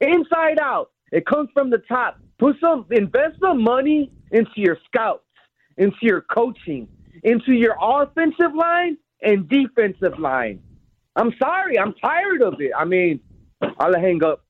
[0.00, 2.18] inside out, it comes from the top.
[2.38, 5.24] Put some, invest some money into your scouts,
[5.76, 6.88] into your coaching,
[7.22, 10.60] into your offensive line and defensive line.
[11.16, 12.72] I'm sorry, I'm tired of it.
[12.76, 13.20] I mean,
[13.78, 14.44] I'll hang up.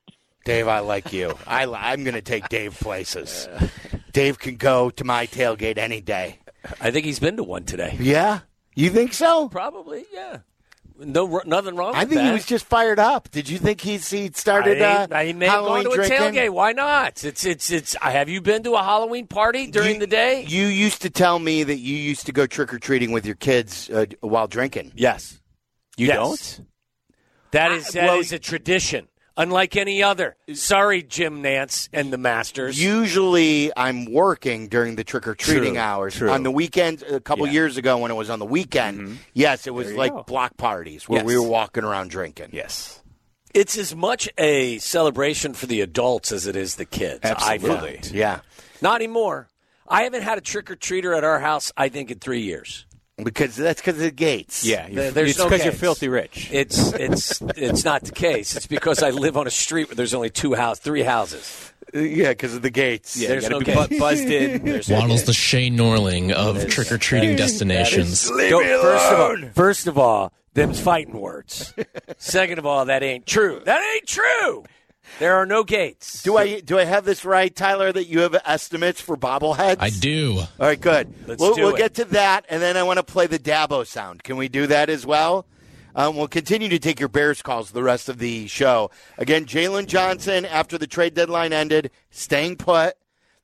[0.45, 1.35] Dave, I like you.
[1.47, 3.49] I, I'm going to take Dave places.
[4.13, 6.41] Dave can go to my tailgate any day.
[6.81, 7.97] I think he's been to one today.
[7.99, 8.41] Yeah,
[8.75, 9.49] you think so?
[9.49, 10.39] Probably, yeah.
[10.99, 11.95] No, nothing wrong.
[11.95, 12.27] I with think that.
[12.27, 13.31] he was just fired up.
[13.31, 16.07] Did you think he's he started I, uh, he may have Halloween gone to a
[16.07, 16.41] drinking?
[16.41, 16.51] tailgate.
[16.51, 17.25] Why not?
[17.25, 17.97] It's it's it's.
[18.01, 20.45] Have you been to a Halloween party during the day?
[20.47, 23.35] You used to tell me that you used to go trick or treating with your
[23.35, 24.93] kids uh, while drinking.
[24.95, 25.41] Yes.
[26.03, 26.17] You Yes.
[26.59, 26.67] don't?
[27.53, 30.37] That is that is well- a tradition, unlike any other.
[30.55, 32.83] Sorry, Jim Nantz and the Masters.
[32.83, 36.17] Usually, I'm working during the trick or treating hours.
[36.17, 36.31] true.
[36.31, 37.53] On the weekend, a couple Yeah.
[37.53, 39.15] years ago, when it was on the weekend, mm-hmm.
[39.35, 40.23] yes, it was like go.
[40.25, 42.49] block parties where we were walking around drinking.
[42.53, 43.01] Yes.
[43.55, 47.21] It's as much a celebration for the adults as it is the kids.
[47.23, 48.01] Absolutely.
[48.13, 48.41] Yeah.
[48.81, 49.49] Not anymore.
[49.87, 51.71] I haven't had a trick or treater at our house.
[51.77, 52.87] I think in three years.
[53.25, 54.65] Because that's because of the gates.
[54.65, 54.87] Yeah.
[54.89, 56.49] You're, there's it's no because you're filthy rich.
[56.53, 58.57] It's it's it's not the case.
[58.57, 61.73] It's because I live on a street where there's only two house, three houses.
[61.95, 63.17] Yeah, because of the gates.
[63.17, 63.89] Yeah, There's you gotta no be gates.
[63.89, 64.65] bu- buzzed in.
[64.65, 65.27] There's no Waddle's gates.
[65.27, 68.31] the Shane Norling of trick or treating destinations.
[68.31, 71.75] Go- first of all, first of all, them's fighting words.
[72.17, 73.61] Second of all, that ain't true.
[73.67, 74.65] That ain't true.
[75.19, 76.23] There are no gates.
[76.23, 77.93] Do I do I have this right, Tyler?
[77.93, 79.77] That you have estimates for bobbleheads?
[79.81, 80.39] I do.
[80.39, 81.13] All right, good.
[81.27, 81.79] Let's we'll do we'll it.
[81.79, 84.23] get to that, and then I want to play the Dabo sound.
[84.23, 85.47] Can we do that as well?
[85.95, 88.91] Um, we'll continue to take your Bears calls the rest of the show.
[89.19, 92.95] Again, Jaylon Johnson, after the trade deadline ended, staying put.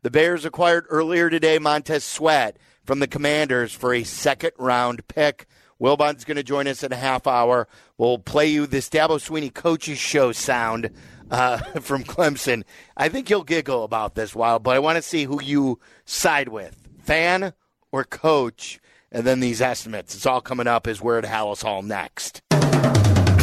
[0.02, 5.46] The Bears acquired earlier today Montez Sweat from the Commanders for a second round pick.
[5.78, 7.68] Wilbon's going to join us in a half hour.
[7.98, 10.90] We'll play you this Dabo Swinney coaches show sound
[11.30, 12.64] uh, from Clemson.
[12.96, 16.48] I think you'll giggle about this, Wild, but I want to see who you side
[16.48, 17.52] with, fan
[17.92, 20.14] or coach, and then these estimates.
[20.14, 22.42] It's all coming up as we're at Halas Hall next.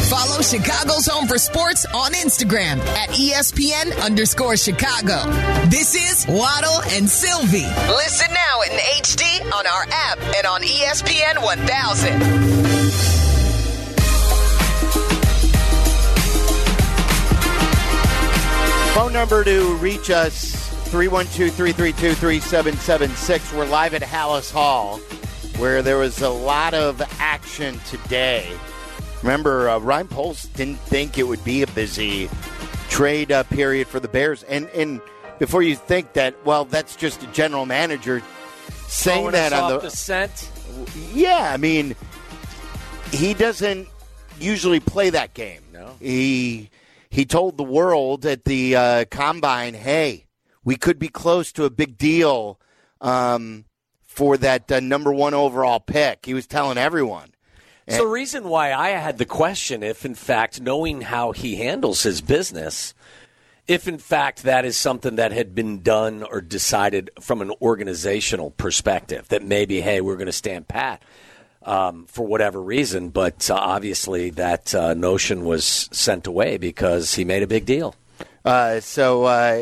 [0.08, 5.28] Follow Chicago's Home for Sports on Instagram at ESPN underscore Chicago.
[5.68, 7.66] This is Waddle and Silvy.
[7.88, 8.70] Listen now in
[9.02, 13.15] HD on our app and on ESPN 1000.
[18.96, 23.52] Phone number to reach us 312 332 3776.
[23.52, 24.96] We're live at Halas Hall,
[25.58, 28.50] where there was a lot of action today.
[29.22, 32.30] Remember, uh, Ryan Poles didn't think it would be a busy
[32.88, 34.44] trade uh, period for the Bears.
[34.44, 35.02] And, and
[35.38, 38.22] before you think that, well, that's just a general manager
[38.86, 39.78] saying that on the.
[39.80, 40.50] the scent.
[41.12, 41.94] Yeah, I mean,
[43.12, 43.88] he doesn't
[44.40, 45.60] usually play that game.
[45.70, 45.96] No.
[46.00, 46.70] He
[47.08, 50.26] he told the world at the uh, combine, "Hey,
[50.64, 52.60] we could be close to a big deal
[53.00, 53.64] um,
[54.02, 57.32] for that uh, number one overall pick." He was telling everyone.
[57.88, 62.02] So the reason why I had the question, if in fact knowing how he handles
[62.02, 62.94] his business,
[63.68, 68.50] if in fact that is something that had been done or decided from an organizational
[68.50, 71.00] perspective, that maybe hey we're going to stand pat
[71.66, 77.24] um, for whatever reason, but uh, obviously that uh, notion was sent away because he
[77.24, 77.94] made a big deal.
[78.44, 79.60] Uh, so, uh,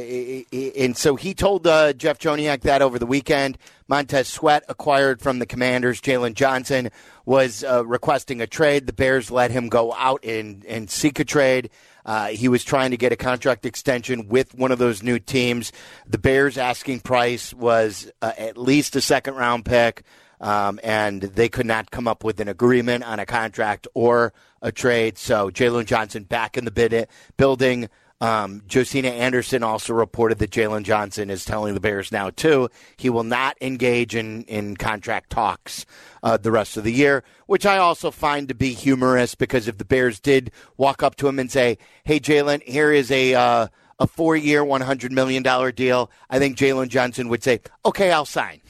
[0.53, 3.57] and so he told uh, Jeff Joniak that over the weekend.
[3.89, 6.03] Montez Sweat acquired from the Commanders.
[6.03, 6.91] Jaylon Johnson
[7.25, 8.87] was uh, requesting a trade.
[8.87, 11.71] The Bears let him go out and, and seek a trade.
[12.05, 15.73] Uh, he was trying to get a contract extension with one of those new teams.
[16.07, 20.03] The Bears' asking price was uh, at least a second round pick.
[20.45, 24.71] Um, and they could not come up with an agreement on a contract or a
[24.71, 25.17] trade.
[25.17, 27.89] So Jaylon Johnson back in the bid- building.
[28.21, 33.11] Um, Josina Anderson also reported that Jaylon Johnson is telling the Bears now too he
[33.11, 35.85] will not engage in in contract talks
[36.23, 39.79] uh, the rest of the year, which I also find to be humorous because if
[39.79, 43.67] the Bears did walk up to him and say, "Hey, Jaylon, here is a uh,
[43.99, 48.13] a four year, one hundred million dollar deal," I think Jaylon Johnson would say, "Okay,
[48.13, 48.61] I'll sign."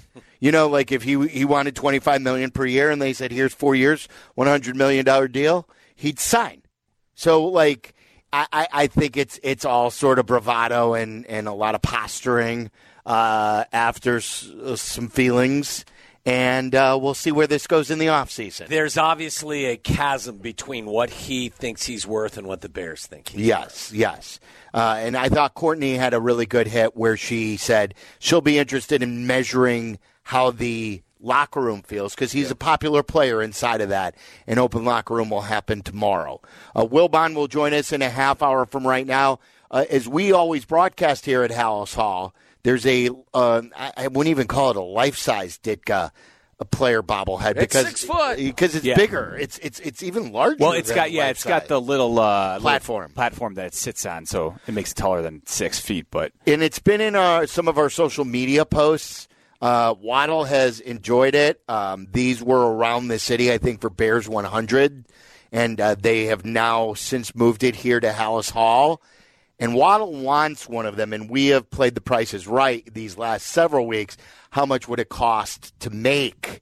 [0.45, 3.33] You know, like if he he wanted twenty five million per year and they said,
[3.33, 6.61] "Here's four years, one hundred million dollar deal," he'd sign.
[7.15, 7.95] So like
[8.31, 12.71] I, I, think it's it's all sort of bravado and, and a lot of posturing
[13.07, 15.87] uh, after s- some feelings,
[16.27, 18.67] and uh, we'll see where this goes in the offseason.
[18.67, 23.31] There's obviously a chasm between what he thinks he's worth and what the Bears think
[23.31, 24.41] he's Yes, yes.
[24.75, 28.59] Uh, and I thought Courtney had a really good hit where she said she'll be
[28.59, 33.89] interested in measuring how the locker room feels because he's a popular player inside of
[33.89, 34.15] that.
[34.47, 36.41] An open locker room will happen tomorrow.
[36.75, 39.39] Uh, Wilbon will join us in a half hour from right now.
[39.71, 44.29] Uh, as we always broadcast here at Halas Hall, there's a uh, I, I wouldn't
[44.31, 46.11] even call it a life size Ditka.
[46.61, 48.37] A player bobblehead It's because six foot.
[48.37, 48.95] because it's Yeah.
[48.95, 49.37] bigger.
[49.41, 50.59] It's it's it's even larger.
[50.61, 53.11] Well, it's than got yeah, life it's got the little uh, little Platform.
[53.11, 56.07] platform that it sits on, so it makes it taller than six feet.
[56.13, 59.27] But and it's been in our some of our social media posts.
[59.65, 61.59] Uh, Waddle has enjoyed it.
[61.71, 65.07] Um, these were around the city, I think, for Bears 100,
[65.53, 69.01] and uh, they have now since moved it here to Halas Hall.
[69.59, 73.47] And Waddle wants one of them, and we have played the prices right these last
[73.47, 74.19] several weeks.
[74.51, 76.61] How much would it cost to make?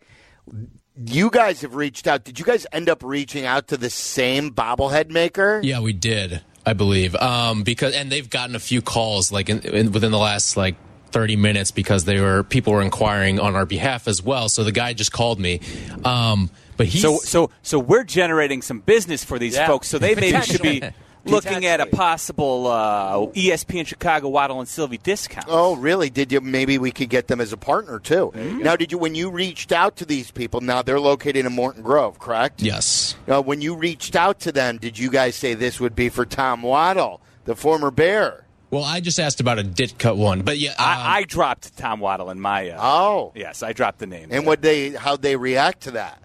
[1.04, 2.22] You guys have reached out.
[2.22, 5.60] Did you guys end up reaching out to the same bobblehead maker?
[5.64, 7.16] Yeah, we did, I believe.
[7.16, 10.76] Um, because and they've gotten a few calls like in, in, within the last like
[11.12, 14.48] 30 minutes because they were people were inquiring on our behalf as well.
[14.48, 15.60] So the guy just called me.
[16.04, 19.66] Um, but he's so so so we're generating some business for these Yeah.
[19.66, 19.88] folks.
[19.88, 20.82] So they maybe should be
[21.24, 25.46] looking at a possible uh, ESPN Chicago Waddle and Silvy discount.
[25.48, 26.10] Oh, really?
[26.10, 26.40] Did you?
[26.40, 28.32] Maybe we could get them as a partner too.
[28.34, 28.98] Now, did you?
[28.98, 32.62] When you reached out to these people, now they're located in Morton Grove, correct?
[32.62, 33.14] Yes.
[33.28, 36.24] Uh, when you reached out to them, did you guys say this would be for
[36.26, 38.44] Tom Waddle, the former Bear?
[38.72, 42.00] Well, I just asked about a Ditka one, but yeah, um, I, I dropped Tom
[42.00, 42.70] Waddle in my.
[42.70, 44.28] Uh, oh, yes, I dropped the name.
[44.32, 44.90] And what they?
[44.90, 46.22] How they react to that?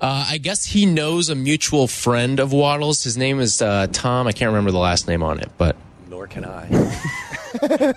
[0.00, 3.02] Uh, I guess he knows a mutual friend of Waddles.
[3.02, 4.28] His name is uh, Tom.
[4.28, 5.74] I can't remember the last name on it, but
[6.08, 6.68] Nor can I.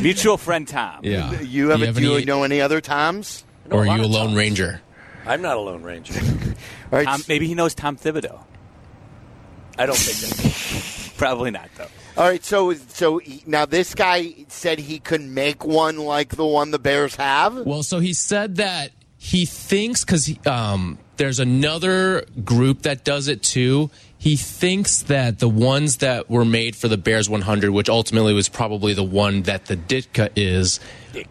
[0.00, 1.00] Mutual friend Tom.
[1.02, 1.40] Yeah.
[1.40, 3.44] You have, Do a, you have do you know any other Toms?
[3.70, 4.80] or are you a lone ranger?
[5.26, 6.14] I'm not a Lone Ranger.
[6.14, 8.40] All right, Tom, maybe he knows Tom Thibodeau.
[9.78, 11.14] I don't think that.
[11.18, 11.88] Probably not though.
[12.18, 16.44] All right, so so he- now this guy said he could make one like the
[16.44, 17.64] one the Bears have.
[17.64, 23.42] Well, so he said that he thinks because um, there's another group that does it
[23.44, 23.90] too.
[24.18, 28.48] He thinks that the ones that were made for the Bears 100, which ultimately was
[28.48, 30.80] probably the one that the Ditka is,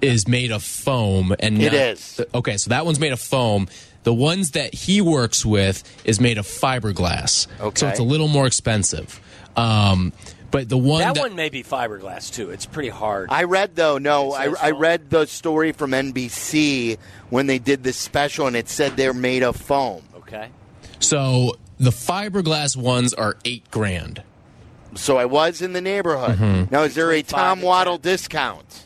[0.01, 1.35] is made of foam.
[1.39, 2.21] And It not- is.
[2.33, 3.67] Okay, so that one's made of foam.
[4.03, 7.47] The ones that he works with is made of fiberglass.
[7.59, 7.77] Okay.
[7.77, 9.19] So it's a little more expensive.
[9.57, 10.13] Um,
[10.51, 12.49] but the one that, that, one may be fiberglass too.
[12.51, 13.29] It's pretty hard.
[13.31, 16.97] I read though, no, I, I read the story from NBC
[17.29, 20.03] when they did this special, and it said they're made of foam.
[20.17, 20.49] okay.
[20.99, 24.23] so the fiberglass ones are eight grand.
[24.95, 26.37] So I was in the neighborhood.
[26.39, 26.73] Mm-hmm.
[26.73, 28.85] Now, is there a Tom Waddle discount?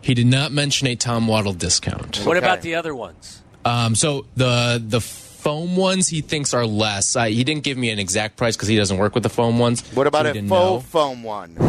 [0.00, 2.16] He did not mention a Tom Waddle discount.
[2.24, 2.44] What Okay.
[2.44, 3.42] about the other ones?
[3.64, 5.00] Um, so the the
[5.42, 7.16] foam ones he thinks are less.
[7.16, 9.58] Uh, he didn't give me an exact price because he doesn't work with the foam
[9.58, 9.82] ones.
[9.94, 10.80] What about so a faux know.
[10.80, 11.56] foam one?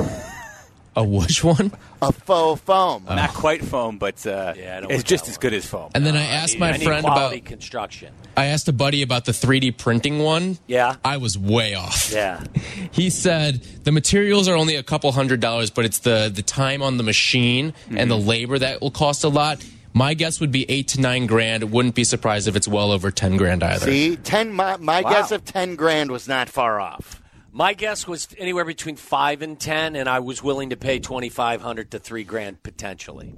[0.95, 1.71] A which one?
[2.03, 3.05] A faux foam.
[3.05, 5.89] Not quite foam, but uh, Yeah, it's just that as good as foam.
[5.95, 7.45] And then I asked I my I need friend about.
[7.45, 8.13] construction.
[8.37, 10.59] I asked a buddy about the 3D printing one.
[10.67, 10.97] Yeah.
[11.03, 12.11] I was way off.
[12.13, 12.43] Yeah.
[12.91, 16.83] He said the materials are only a couple hundred dollars, but it's the the time
[16.83, 19.65] on the machine and the labor that will cost a lot.
[19.93, 21.71] My guess would be eight to nine grand.
[21.71, 23.85] Wouldn't be surprised if it's well over ten grand either.
[23.85, 24.51] See, ten.
[24.51, 25.11] My, my Wow.
[25.11, 27.21] guess of ten grand was not far off.
[27.51, 31.29] My guess was anywhere between five and ten, and I was willing to pay twenty
[31.29, 33.35] five hundred to three grand potentially.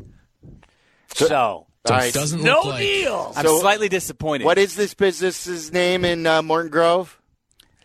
[1.14, 2.08] So, So All right.
[2.10, 3.34] it doesn't no look like deal.
[3.36, 4.46] I'm So- slightly disappointed.
[4.46, 7.20] What is this business's name in uh, Morton Grove?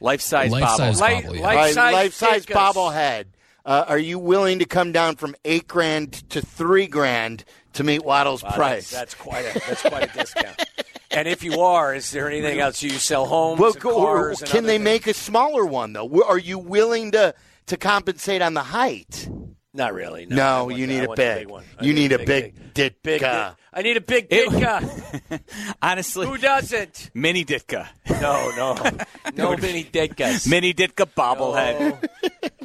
[0.03, 0.77] life size Life bobble?
[0.79, 1.41] size Life- yeah.
[1.43, 3.25] life- size life-size bobblehead.
[3.67, 8.05] Uh, are you willing to come down from eight grand to three grand to meet
[8.05, 8.91] Waddle's Wow, price?
[8.91, 10.57] That's, that's quite a that's quite a discount.
[11.13, 14.45] And if you are, is there anything else you sell homes, well, cars?
[14.47, 14.85] can they things?
[14.85, 16.23] make a smaller one though?
[16.23, 17.35] Are you willing to
[17.67, 19.29] to compensate on the height?
[19.73, 20.27] Not really.
[20.27, 21.49] No, No, you need I a want the big.
[21.49, 21.65] one.
[21.79, 23.23] I You need a big, big big, big.
[23.23, 23.55] Ditka.
[23.73, 25.41] I need a big Ditka.
[25.83, 27.11] Honestly, Who doesn't?
[27.15, 27.87] mini Ditka,
[28.21, 28.75] No, no,
[29.37, 30.49] no mini Ditkas.
[30.51, 32.05] mini Ditka bobblehead.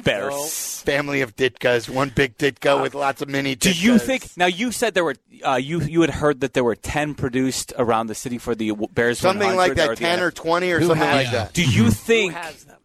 [0.02, 0.82] Bears.
[0.82, 3.54] Family of Ditkas, one big Ditka with lots of mini.
[3.54, 4.46] Do you think now?
[4.46, 8.06] You said there were uh, you you had heard that there were ten produced around
[8.08, 11.24] the city for the Bears something like that, ten or twenty or Who something has-
[11.26, 11.52] like that?
[11.54, 12.34] Do you think?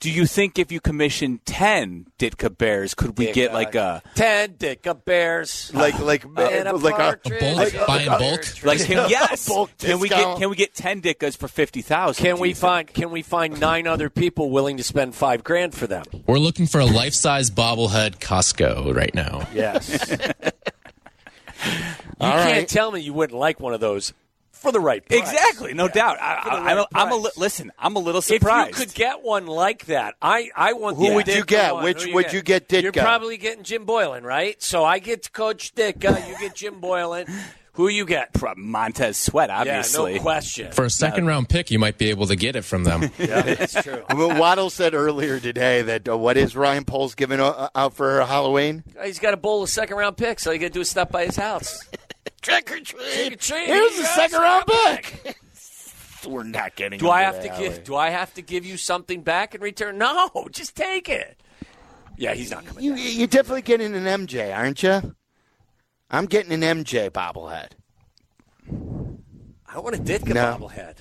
[0.01, 0.11] Has them?
[0.11, 4.53] Do you think if you commission ten Ditka Bears, could we get like a ten
[4.55, 5.71] Ditka Bears?
[5.73, 7.39] Like like And a like a partridge.
[7.39, 7.57] bulk?
[7.57, 8.63] Like Buy in bulk?
[8.63, 9.47] like can, yes?
[9.47, 12.23] bulk Can we get can we get ten Ditkas for fifty thousand?
[12.23, 15.87] Can we find Can we find nine other people willing to spend five grand for
[15.87, 16.03] them?
[16.27, 19.47] We're looking for a life size bobblehead Costco right now.
[19.53, 20.09] Yes.
[21.63, 21.77] you
[22.19, 22.67] All can't right.
[22.67, 24.13] tell me you wouldn't like one of those
[24.61, 25.19] for the right price.
[25.19, 26.17] Exactly, no doubt.
[26.21, 27.71] I, For the I, right I'm, a, I'm a li- listen.
[27.79, 28.71] I'm a little surprised.
[28.71, 30.97] If you could get one like that, I, I want.
[30.97, 31.73] Who the would you get?
[31.73, 31.83] one.
[31.83, 32.83] Which Who would you get Dick?
[32.83, 33.01] You're Ditka?
[33.01, 34.61] probably getting Jim Boylan, right?
[34.61, 37.27] So I get Coach Ditka, you get Jim Boylan.
[37.75, 38.33] Who you get?
[38.33, 40.11] Pro- Montez Sweat, obviously.
[40.11, 40.71] Yeah, no question.
[40.73, 43.03] For a second round pick, you might be able to get it from them.
[43.17, 44.03] yeah, that's true.
[44.09, 47.93] I mean, Waddle said earlier today that uh, what is Ryan Poles giving uh, out
[47.93, 48.83] for Halloween?
[49.01, 50.45] He's got a bowl of second round picks.
[50.45, 51.87] All you got to do is stop by his house.
[52.41, 53.33] Trick or Trick treat.
[53.33, 53.65] or treat.
[53.67, 55.37] Here's the second round second pick.
[56.27, 56.99] We're not getting.
[56.99, 57.83] Do I have to that, give?
[57.83, 59.97] Do I have to give you something back in return?
[59.97, 61.41] No, just take it.
[62.17, 62.83] Yeah, he's not coming.
[62.83, 65.15] You, you're definitely getting an MJ, aren't you?
[66.11, 67.69] I'm getting an MJ bobblehead.
[69.73, 70.57] I want a Ditka No.
[70.59, 70.95] bobblehead.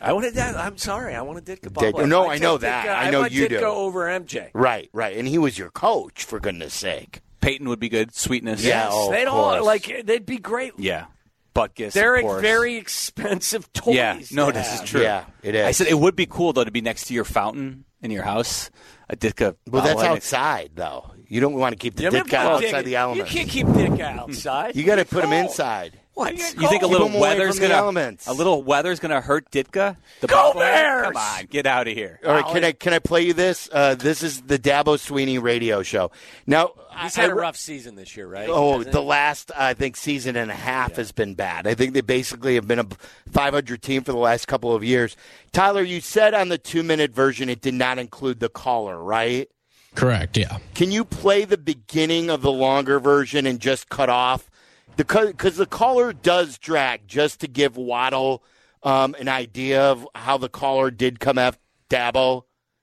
[0.00, 0.56] I want a Ditka.
[0.58, 1.14] I'm sorry.
[1.14, 2.08] I want a Ditka Ditka- bobblehead.
[2.08, 2.86] no, I'd I know take that.
[2.86, 3.64] Ditka- I know want you Ditka do.
[3.64, 4.50] over MJ.
[4.52, 5.16] Right, right.
[5.16, 7.20] And he was your coach, for goodness sake.
[7.44, 8.14] Peyton would be good.
[8.14, 8.64] Sweetness.
[8.64, 9.64] Yeah, oh, they'd all course.
[9.64, 10.06] like.
[10.06, 10.72] They'd be great.
[10.78, 11.06] Yeah.
[11.54, 11.92] Butkus.
[11.92, 12.42] They're of course.
[12.42, 13.94] very expensive toys.
[13.94, 14.18] Yeah.
[14.32, 15.02] No, to this is true.
[15.02, 15.66] Yeah, it is.
[15.66, 18.24] I said it would be cool though to be next to your fountain in your
[18.24, 18.70] house.
[19.08, 19.56] A Ditka.
[19.70, 20.16] Well, that's bobblehead.
[20.16, 21.10] outside, though.
[21.28, 23.32] You don't want to keep the You Ditka outside Ditka- the elements.
[23.32, 24.76] You can't keep Ditka outside.
[24.76, 26.00] You got to put him inside.
[26.14, 26.32] What?
[26.38, 28.28] You think a little Keep 'em away weather's gonna elements.
[28.28, 29.96] a little weather's gonna hurt Ditka?
[30.20, 30.58] The Go bobblehead?
[30.60, 31.06] Bears!
[31.08, 32.20] Come on, get out of here.
[32.24, 33.68] All right, can I can I play you this?
[33.72, 36.12] Uh, this is the Dabo Swinney radio show.
[36.46, 36.70] Now,
[37.02, 38.48] He's I- had a I- rough season this year, right?
[38.48, 39.06] Oh, Hasn't the he?
[39.06, 41.66] last I think season and a half has been bad.
[41.66, 42.86] I think they basically have been a
[43.32, 45.16] 500 team for the last couple of years.
[45.52, 49.48] Tyler, you said on the two minute version it did not include the caller, right?
[49.96, 50.58] Correct, yeah.
[50.74, 54.53] Can you play the beginning of the longer version and just cut off the
[54.96, 58.42] because the caller does drag just to give Waddle
[58.82, 62.42] um, an idea of how the caller did come after Dabo.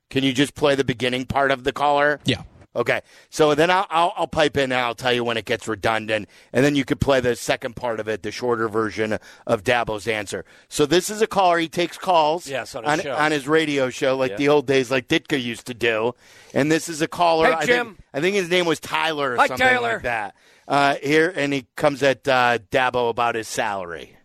[0.09, 2.19] Can you just play the beginning part of the caller?
[2.25, 2.43] Yeah.
[2.73, 3.01] Okay.
[3.29, 6.29] So then I'll, I'll, I'll pipe in and I'll tell you when it gets redundant.
[6.53, 10.07] And then you could play the second part of it, the shorter version of Dabo's
[10.07, 10.45] answer.
[10.69, 11.57] So this is a caller.
[11.59, 13.13] He takes calls Yes, on his on, show.
[13.15, 14.37] on his radio show like Yeah.
[14.37, 16.13] the old days, like Ditka used to do.
[16.53, 17.47] And this is a caller.
[17.47, 17.87] Hey, I Jim.
[17.87, 19.93] Think, I think his name was Tyler or Hi, something Tyler.
[19.93, 20.35] like that.
[20.71, 24.15] Uh, here, and he comes at uh, Dabo about his salary.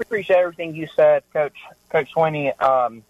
[0.00, 1.54] I appreciate everything you said, Coach
[1.90, 2.60] Coach Swinney.
[2.60, 3.04] Um,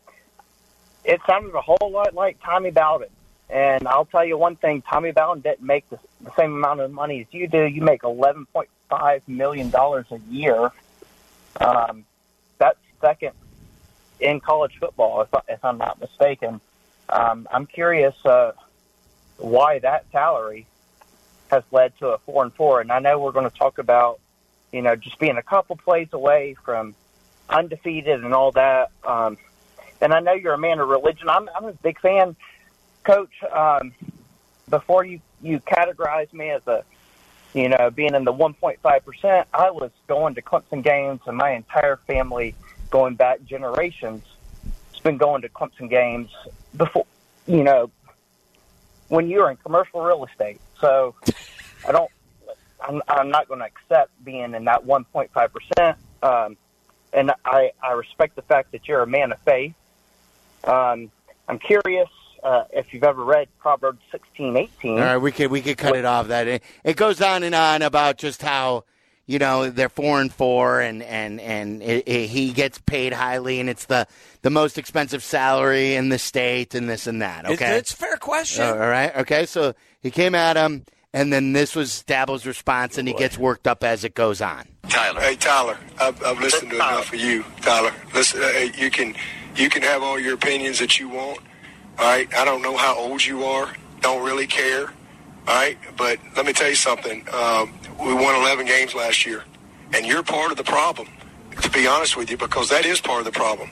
[1.02, 3.08] it sounded a whole lot like Tommy Bowden,
[3.48, 6.90] and I'll tell you one thing: Tommy Bowden didn't make the, the same amount of
[6.92, 7.64] money as you do.
[7.64, 10.70] You make eleven point five million dollars a year.
[11.62, 12.04] Um,
[12.58, 13.32] that's second
[14.20, 16.60] in college football, if, if I'm not mistaken.
[17.08, 18.52] Um, I'm curious uh,
[19.38, 20.66] why that salary
[21.52, 24.18] has led to a four and four, and I know we're going to talk about
[24.72, 26.94] you know, just being a couple plays away from
[27.48, 28.90] undefeated and all that.
[29.04, 29.36] Um,
[30.00, 31.28] and I know you're a man of religion.
[31.28, 32.34] I'm, I'm a big fan,
[33.04, 33.30] Coach.
[33.44, 33.92] Um,
[34.68, 36.84] before you you categorize me as a,
[37.52, 41.50] you know, being in the 1.5 percent, I was going to Clemson games, and my
[41.50, 42.54] entire family,
[42.90, 44.24] going back generations,
[44.92, 46.30] has been going to Clemson games
[46.76, 47.06] before,
[47.46, 47.90] you know,
[49.08, 50.60] when you were in commercial real estate.
[50.82, 51.14] So
[51.88, 52.10] I don't
[52.86, 55.96] I'm, I'm not going to accept being in that 1.5 percent.
[56.22, 56.56] Um,
[57.14, 59.74] and I, I respect the fact that you're a man of faith.
[60.64, 61.10] Um,
[61.48, 62.08] I'm curious
[62.42, 64.90] uh, if you've ever read Proverbs 16, 18.
[64.92, 66.28] All right, we could we could cut it off.
[66.28, 68.84] That it, it goes on and on about just how
[69.26, 73.60] you know they're four and four, and and and it, it, he gets paid highly,
[73.60, 74.06] and it's the
[74.42, 77.44] the most expensive salary in the state, and this and that.
[77.44, 78.64] It's- Okay, it's a fair question.
[78.64, 79.46] all right, okay.
[79.46, 83.66] So he came at him, and then this was Dabo's response, and he gets worked
[83.66, 84.64] up as it goes on.
[84.88, 85.20] Tyler.
[85.20, 85.78] Hey, Tyler.
[86.00, 87.92] I've, I've listened to enough of you, Tyler.
[88.14, 89.14] Listen, uh, you can
[89.56, 91.38] you can have all your opinions that you want.
[91.98, 92.32] All right.
[92.34, 93.72] I don't know how old you are.
[94.00, 94.88] Don't really care.
[95.46, 95.78] All right.
[95.96, 97.26] But let me tell you something.
[97.32, 99.44] Um, we won 11 games last year,
[99.94, 101.08] and you're part of the problem.
[101.60, 103.70] To be honest with you, because that is part of the problem.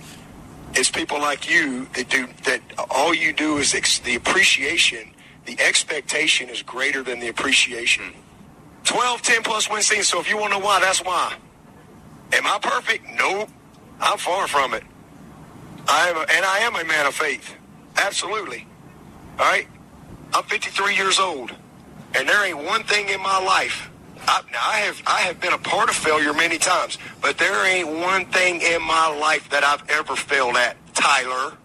[0.74, 2.60] It's people like you that do that.
[2.90, 5.10] All you do is ex- the appreciation.
[5.46, 8.12] The expectation is greater than the appreciation.
[8.84, 10.04] 12, 10 plus win season.
[10.04, 11.34] So if you want to know why, that's why.
[12.32, 13.04] Am I perfect?
[13.18, 13.46] No,
[14.00, 14.84] I'm far from it.
[15.88, 17.54] I am, a, and I am a man of faith.
[17.96, 18.66] Absolutely.
[19.38, 19.66] All right.
[20.32, 21.50] I'm 53 years old,
[22.14, 23.90] and there ain't one thing in my life.
[24.28, 27.66] I, now I have I have been a part of failure many times, but there
[27.66, 30.76] ain't one thing in my life that I've ever failed at.
[30.94, 31.56] Tyler,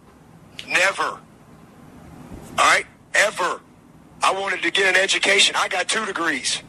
[0.67, 1.03] never.
[1.03, 1.19] All
[2.57, 3.59] right, ever.
[4.21, 5.55] I wanted to get an education.
[5.57, 6.61] I got two degrees.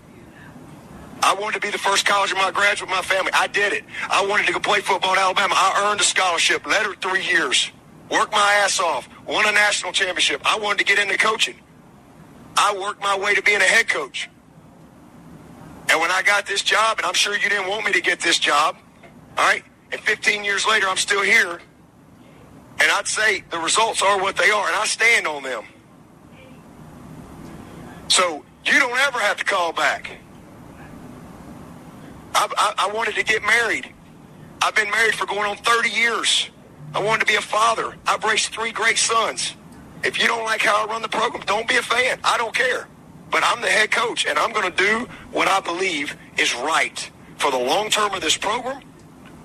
[1.22, 3.32] I wanted to be the first college in my graduate my family.
[3.34, 3.84] I did it.
[4.08, 5.54] I wanted to go play football in Alabama.
[5.56, 7.70] I earned a scholarship, led her three years,
[8.10, 10.40] worked my ass off, won a national championship.
[10.44, 11.56] I wanted to get into coaching.
[12.56, 14.28] I worked my way to being a head coach.
[15.88, 18.20] And when I got this job, and I'm sure you didn't want me to get
[18.20, 18.76] this job,
[19.38, 21.60] all right, and 15 years later, I'm still here.
[22.78, 25.64] And I'd say the results are what they are, and I stand on them.
[28.08, 30.18] So you don't ever have to call back.
[32.34, 33.92] I, I, I wanted to get married.
[34.62, 36.50] I've been married for going on 30 years.
[36.94, 37.94] I wanted to be a father.
[38.06, 39.54] I've raised three great sons.
[40.02, 42.18] If you don't like how I run the program, don't be a fan.
[42.24, 42.88] I don't care.
[43.30, 47.10] But I'm the head coach, and I'm going to do what I believe is right
[47.38, 48.82] for the long term of this program,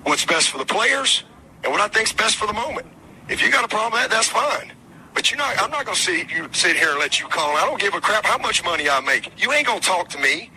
[0.04, 1.24] what's best for the players,
[1.62, 2.86] and what I think's best for the moment.
[3.28, 4.72] If you got a problem with that, that's fine.
[5.14, 7.56] But you know, I'm not going to sit you sit here and let you call.
[7.56, 9.30] I don't give a crap how much money I make.
[9.40, 10.50] You ain't going to talk to me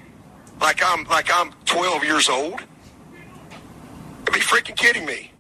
[0.62, 2.62] like I'm like I'm 12 years old.
[2.62, 5.32] You'd be freaking kidding me.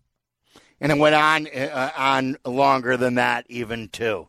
[0.81, 4.27] And it went on uh, on longer than that, even too.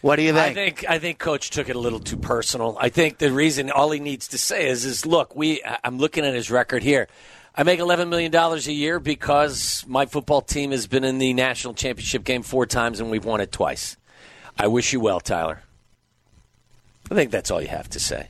[0.00, 0.46] What do you think?
[0.46, 2.76] I think I think Coach took it a little too personal.
[2.80, 6.24] I think the reason all he needs to say is is look, we I'm looking
[6.24, 7.08] at his record here.
[7.54, 11.32] I make eleven million dollars a year because my football team has been in the
[11.32, 13.95] national championship game four times and we've won it twice.
[14.58, 15.62] I wish you well, Tyler.
[17.10, 18.28] I think that's all you have to say.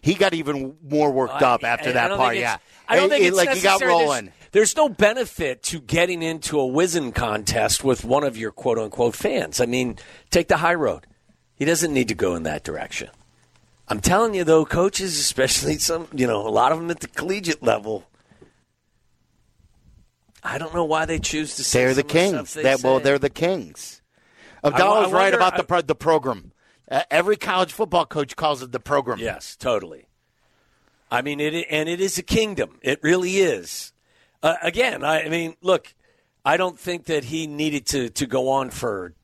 [0.00, 2.36] He got even more worked up after I- I that don't part.
[2.36, 3.90] Yeah, I don't It- think it- it's like he got necessary.
[3.92, 4.32] There's- rolling.
[4.50, 9.14] There's, no benefit to getting into a whizzing contest with one of your quote unquote
[9.14, 9.60] fans.
[9.60, 9.98] I mean,
[10.30, 11.06] take the high road.
[11.54, 13.10] He doesn't need to go in that direction.
[13.88, 17.08] I'm telling you, though, coaches, especially some, you know, a lot of them at the
[17.08, 18.04] collegiate level,
[20.42, 22.54] I don't know why they choose to say They're the kings.
[22.54, 24.00] they That well, they're the kings.
[24.64, 26.52] Abdallah's right about the pro- the program.
[26.90, 29.18] Uh, every college football coach calls it the program.
[29.18, 30.08] Yes, totally.
[31.10, 32.78] I mean, it and it is a kingdom.
[32.82, 33.92] It really is.
[34.42, 35.94] Uh, again, I, I mean, look,
[36.44, 39.14] I don't think that he needed to to go on for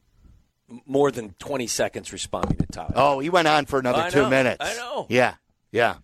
[0.87, 2.93] more than 20 seconds responding to Tyler.
[2.97, 4.59] Oh, he went on for another two minutes.
[4.61, 5.07] I know.
[5.09, 5.35] Yeah,
[5.70, 5.97] yeah.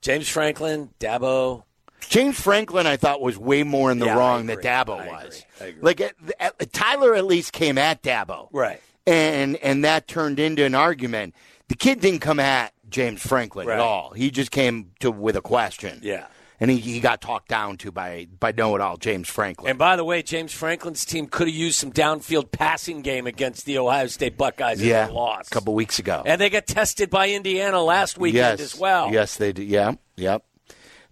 [0.00, 1.62] James Franklin, Dabo.
[2.08, 4.58] James Franklin, I thought, was way more in the Yeah, wrong than.
[4.58, 5.44] Dabo I was.
[5.58, 5.66] agree.
[5.66, 5.82] I agree.
[5.82, 8.80] Like at, at- Tyler, at least came at Dabo, Right.
[9.06, 11.34] and and that turned into an argument.
[11.68, 13.74] The kid didn't come at James Franklin Right.
[13.74, 14.10] at all.
[14.10, 16.00] He just came to with a question.
[16.02, 16.26] Yeah.
[16.60, 19.70] and he, he got talked down to by by know it all James Franklin.
[19.70, 23.64] And by the way, James Franklin's team could have used some downfield passing game against
[23.64, 25.50] the Ohio State Buckeyes yeah, they lost.
[25.50, 26.22] a couple weeks ago.
[26.26, 29.10] And they got tested by Indiana last weekend yes, as well.
[29.12, 29.66] Yes, they did.
[29.68, 30.44] Yeah, yep.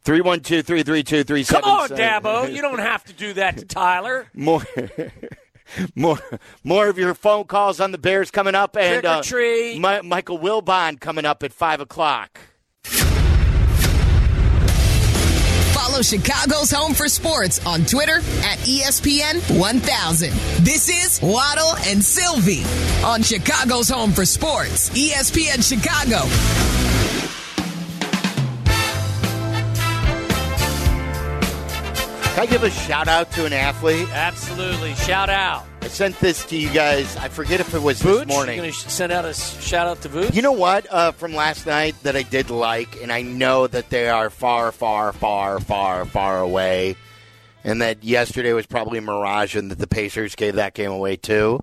[0.03, 1.69] Three one two three three two three Come seven.
[1.71, 2.53] on, Dabo.
[2.55, 4.27] You don't have to do that to Tyler.
[4.35, 4.63] more.
[5.95, 6.19] More,
[6.65, 9.79] more of your phone calls on the Bears coming up, and Trick or uh, treat.
[9.79, 12.41] Mi- Michael Wilbon coming up at five o'clock.
[15.73, 20.31] Follow Chicago's Home for Sports on Twitter at ESPN 1000.
[20.65, 22.65] This is Waddle and Silvy
[23.05, 26.27] on Chicago's Home for Sports, ESPN Chicago.
[32.41, 34.09] Can I give a shout out to an athlete?
[34.12, 34.95] Absolutely.
[34.95, 35.66] Shout out.
[35.82, 37.14] I sent this to you guys.
[37.18, 38.57] I forget if it was Vooch, this morning.
[38.57, 40.34] You going to send out a shout out to Vooch?
[40.34, 43.91] You know what uh, from last night that I did like, and I know that
[43.91, 46.97] they are far, far, far, far, far away,
[47.62, 51.16] and that yesterday was probably a mirage, and that the Pacers gave that game away
[51.16, 51.61] too.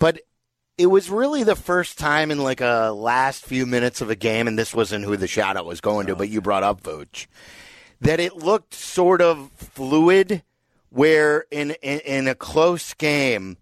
[0.00, 0.22] But
[0.76, 4.48] it was really the first time in like a last few minutes of a game,
[4.48, 7.28] and this wasn't who the shout out was going to, but you brought up Vooch,
[8.00, 10.42] that it looked sort of fluid,
[10.90, 13.56] where in in, in a close game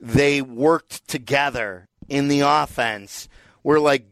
[0.00, 3.28] they worked together in the offense.
[3.62, 4.06] Where like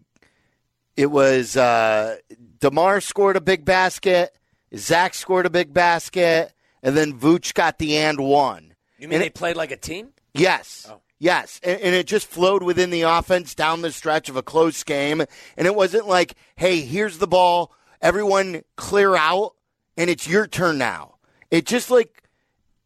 [0.97, 2.17] it was uh,
[2.61, 4.35] DeMar scored a big basket,
[4.77, 8.75] Zach scored a big basket, and then Vooch got the and one.
[8.99, 10.11] You mean And they it- played like a team?
[10.35, 10.91] Yes.
[11.19, 11.61] Yes.
[11.63, 15.21] And, and it just flowed within the offense down the stretch of a close game.
[15.57, 17.73] And it wasn't like, hey, here's the ball,
[18.03, 19.55] everyone clear out,
[19.97, 21.15] and it's your turn now.
[21.51, 22.25] It just like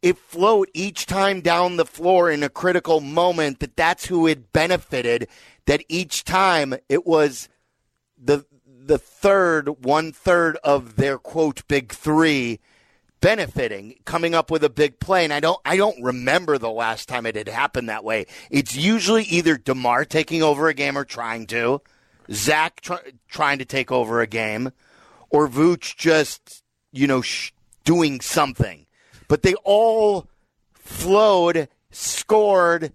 [0.01, 4.53] it flowed each time down the floor in a critical moment that that's who it
[4.53, 5.27] benefited.
[5.65, 7.49] That each time it was
[8.17, 12.59] the the third one third of their quote big three
[13.19, 15.23] benefiting, coming up with a big play.
[15.23, 18.27] And I don't I don't remember the last time it had happened that way.
[18.49, 21.81] It's usually either DeMar taking over a game or trying to,
[22.31, 24.71] Zach try, trying to take over a game,
[25.29, 27.51] or Vooch just you know sh-
[27.83, 28.85] doing something.
[29.27, 30.27] But they all
[30.73, 32.93] flowed, scored,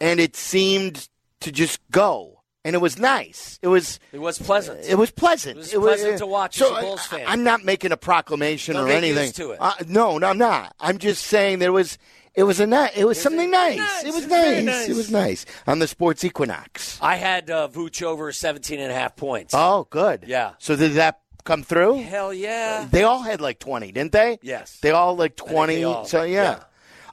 [0.00, 1.08] and it seemed
[1.40, 2.38] to just go.
[2.64, 3.58] And it was nice.
[3.60, 4.84] It was It was pleasant.
[4.86, 5.56] it was pleasant.
[5.56, 7.26] It was pleasant to watch So as a Bulls fan.
[7.26, 9.32] I, am not making a proclamation Don't or anything.
[9.32, 9.58] to it.
[9.60, 10.72] Uh, no, no, I'm not.
[10.78, 11.98] I'm just saying there was.
[12.34, 13.76] It was a ni- It was something nice.
[13.78, 14.04] nice.
[14.04, 14.88] It was very nice.
[14.88, 16.98] It was nice on the Sports Equinox.
[17.02, 19.52] I had uh, Vooch over 17 and a half points.
[19.54, 20.24] Oh, good.
[20.26, 20.52] Yeah.
[20.58, 22.02] So did that come through?
[22.02, 22.86] Hell yeah.
[22.90, 24.38] They all had like 20, didn't they?
[24.42, 24.78] Yes.
[24.80, 25.84] They all like 20.
[25.84, 26.64] all- so yeah.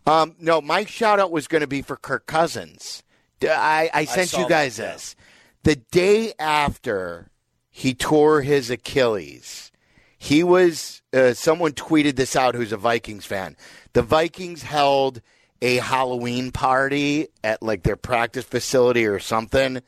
[0.06, 3.04] Um, no, my shout out was going to be for Kirk Cousins.
[3.44, 4.92] I, I sent saw you guys that, yeah.
[4.94, 5.16] this.
[5.64, 7.30] The day after
[7.70, 9.72] he tore his Achilles,
[10.18, 13.56] he was, uh, someone tweeted this out who's a Vikings fan.
[13.94, 15.22] The Vikings held
[15.62, 19.82] a Halloween party at like their practice facility or something.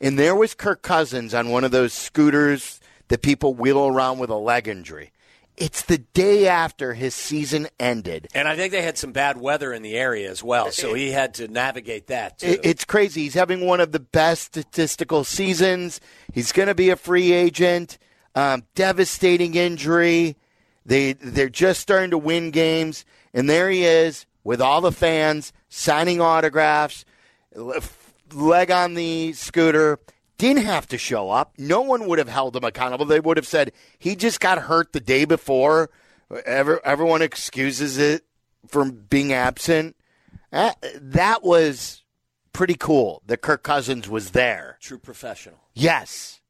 [0.00, 4.30] And there was Kirk Cousins on one of those scooters that people wheel around with
[4.30, 5.12] a leg injury.
[5.56, 8.26] It's the day after his season ended.
[8.34, 11.12] And I think they had some bad weather in the area as well, so he
[11.12, 12.58] had to navigate that too.
[12.64, 13.22] It's crazy.
[13.22, 16.00] He's having one of the best statistical seasons.
[16.32, 17.98] He's going to be a free agent.
[18.34, 20.36] Um, devastating injury.
[20.84, 25.52] They they're just starting to win games, and there he is with all the fans
[25.68, 27.04] signing autographs,
[28.32, 30.00] leg on the scooter.
[30.36, 31.54] Didn't have to show up.
[31.58, 33.04] No one would have held him accountable.
[33.06, 35.90] They would have said he just got hurt the day before.
[36.44, 38.24] Ever, everyone excuses it
[38.66, 39.94] from being absent.
[40.52, 42.02] Uh, that was
[42.52, 44.78] pretty cool that Kirk Cousins was there.
[44.80, 45.58] True professional.
[45.74, 46.40] Yes.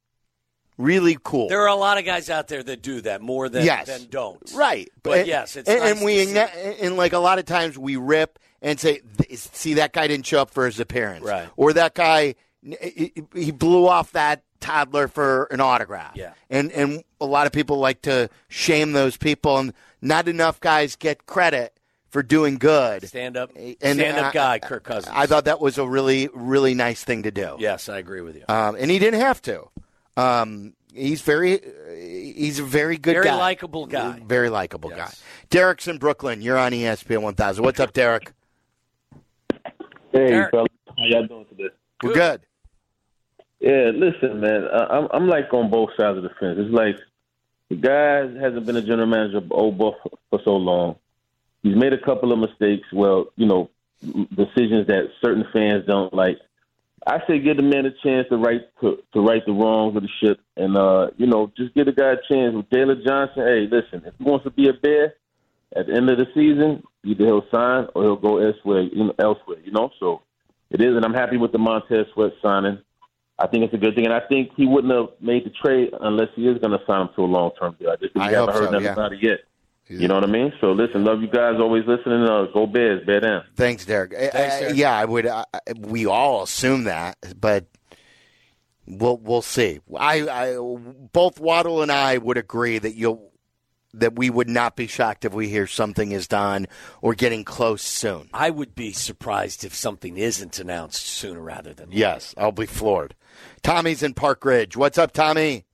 [0.77, 1.49] Really cool.
[1.49, 3.87] There are a lot of guys out there that do that more than, Yes.
[3.87, 4.43] than don't.
[4.55, 4.89] Right.
[5.03, 6.37] But And- yes, it's and, nice and we
[6.81, 9.01] and like a lot of times we rip and say,
[9.35, 11.49] "See that guy didn't show up for his appearance," Right.
[11.57, 12.35] Or that guy
[12.81, 16.13] he he blew off that toddler for an autograph.
[16.17, 16.33] Yeah.
[16.51, 20.97] And and a lot of people like to shame those people, and not enough guys
[20.97, 23.07] get credit for doing good.
[23.09, 25.13] Stand up, And stand up I- guy, Kirk Cousins.
[25.15, 27.57] I thought that was a really really nice thing to do.
[27.59, 28.45] yes, I agree with you.
[28.49, 29.69] Um, and he didn't have to.
[30.17, 31.61] Um, he's very,
[32.37, 33.35] he's a very good Very guy.
[33.37, 34.21] likable guy.
[34.25, 35.11] Very likable guy.
[35.51, 36.41] Derek's in Brooklyn.
[36.41, 37.65] You're on ESPN 1000.
[37.65, 38.33] What's up, Derek?
[40.13, 40.51] Hey, Derek.
[40.53, 40.69] fellas.
[40.97, 41.71] How y'all doing today?
[42.03, 42.43] We're good.
[43.65, 44.69] Yeah, listen, man.
[44.71, 46.59] I'm I'm like on both sides of the fence.
[46.59, 46.97] It's like
[47.71, 49.95] the guy hasn't been a general manager of Old Buff
[50.29, 50.97] for so long.
[51.63, 52.87] He's made a couple of mistakes.
[52.93, 53.71] Well, you know,
[54.03, 56.41] decisions that certain fans don't like.
[57.07, 60.03] I say give the man a chance to right to, to right the wrongs of
[60.03, 62.55] the ship, and uh, you know, just give the guy a chance.
[62.55, 65.15] With Jaylon Johnson, hey, listen, if he wants to be a bear
[65.75, 68.83] at the end of the season, either he'll sign or he'll go elsewhere.
[68.83, 69.91] You know, elsewhere, you know.
[69.99, 70.21] So
[70.69, 72.84] it is, and I'm happy with the Montez Sweat signing.
[73.39, 75.91] I think it's a good thing, and I think he wouldn't have made the trade
[76.01, 77.91] unless he is going to sign him to a long term deal.
[77.91, 78.93] I just think I we haven't heard so, nothing yeah.
[78.93, 79.41] about it yet.
[79.87, 80.53] You know what I mean?
[80.63, 81.57] So listen, love you guys.
[81.61, 82.23] Always listening.
[82.23, 83.45] Uh, go Bears, bear down.
[83.55, 84.15] Thanks, Derek.
[84.15, 85.27] Uh, yeah, I would.
[85.27, 85.45] Uh,
[85.77, 87.67] we all assume that, but
[88.87, 89.81] we'll we'll see.
[89.95, 90.57] I, I
[91.13, 93.31] both Waddle and I would agree that you'll
[93.99, 96.67] that we would not be shocked if we hear something is done
[97.01, 98.29] or getting close soon.
[98.33, 101.99] I would be surprised if something isn't announced sooner rather than later.
[101.99, 103.15] Yes, I'll be floored.
[103.63, 104.77] Tommy's in Park Ridge.
[104.77, 105.65] What's up, Tommy?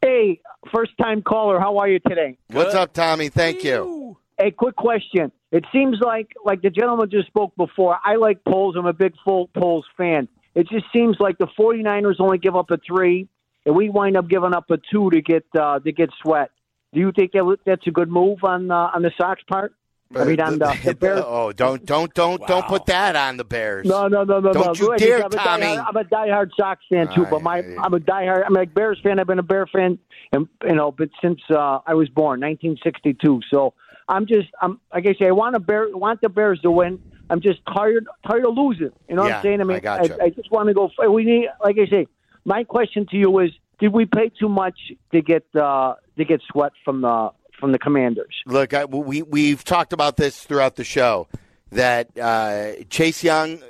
[0.00, 0.40] Hey,
[0.72, 1.58] first time caller.
[1.58, 2.36] How are you today?
[2.48, 3.28] What's up, Tommy?
[3.28, 4.16] Thank you.
[4.38, 5.30] Hey, quick question.
[5.52, 8.74] It seems like, like the gentleman just spoke before, I like Poles.
[8.76, 10.28] I'm a big full Poles fan.
[10.54, 13.28] It just seems like the 49ers only give up a three,
[13.64, 16.50] and we wind up giving up a two to get uh, to get Sweat.
[16.94, 19.74] Do you think that that's a good move on uh, on the Sox part?
[20.16, 21.22] I mean, on the, the Bears.
[21.26, 23.86] Oh, don't don't don't don't put that on the Bears.
[23.86, 24.72] No, no, no, no, Don't no.
[24.74, 25.66] you Look, dare, I'm a Tommy.
[25.66, 28.44] diehard- I'm a diehard Sox fan too, but my I'm a diehard.
[28.46, 29.18] I'm a Bears fan.
[29.18, 29.98] I've been a Bear fan,
[30.32, 33.40] and you know, but since uh, I was born, 1962.
[33.50, 33.74] So
[34.08, 37.00] I'm just, I'm like I say, I want a Bear, want the Bears to win.
[37.30, 38.90] I'm just tired, tired of losing.
[39.08, 39.60] You know what Yeah, I'm saying?
[39.62, 40.18] I mean, I gotcha.
[40.22, 40.90] I, just want to go.
[41.10, 42.06] We need, like I say,
[42.44, 44.78] my question to you is: Did we pay too much
[45.12, 48.34] to get uh, to get Sweat from the from the Commanders?
[48.46, 51.28] Look, I, we we've talked about this throughout the show
[51.70, 53.62] that uh, Chase Young,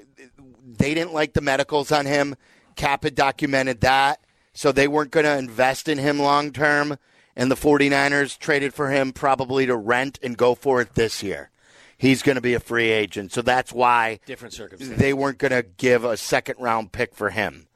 [0.67, 2.37] they didn't like the medicals on him.
[2.77, 4.21] Cap had documented that,
[4.53, 6.99] so they weren't going to invest in him long term.
[7.37, 11.51] And the 49ers traded for him probably to rent and go for it this year.
[11.99, 14.99] He's going to be a free agent, so that's why Different circumstances.
[14.99, 17.67] they weren't going to give a second round pick for him.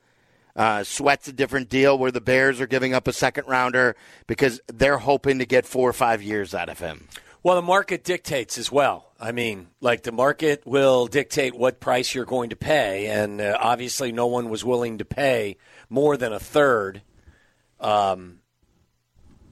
[0.58, 3.94] Uh, Sweat's a different deal where the Bears are giving up a second rounder
[4.26, 7.06] because they're hoping to get four or five years out of him.
[7.44, 9.12] Well, the market dictates as well.
[9.20, 13.56] I mean, like the market will dictate what price you're going to pay, and uh,
[13.60, 15.56] obviously, no one was willing to pay
[15.88, 17.02] more than a third
[17.78, 18.40] um,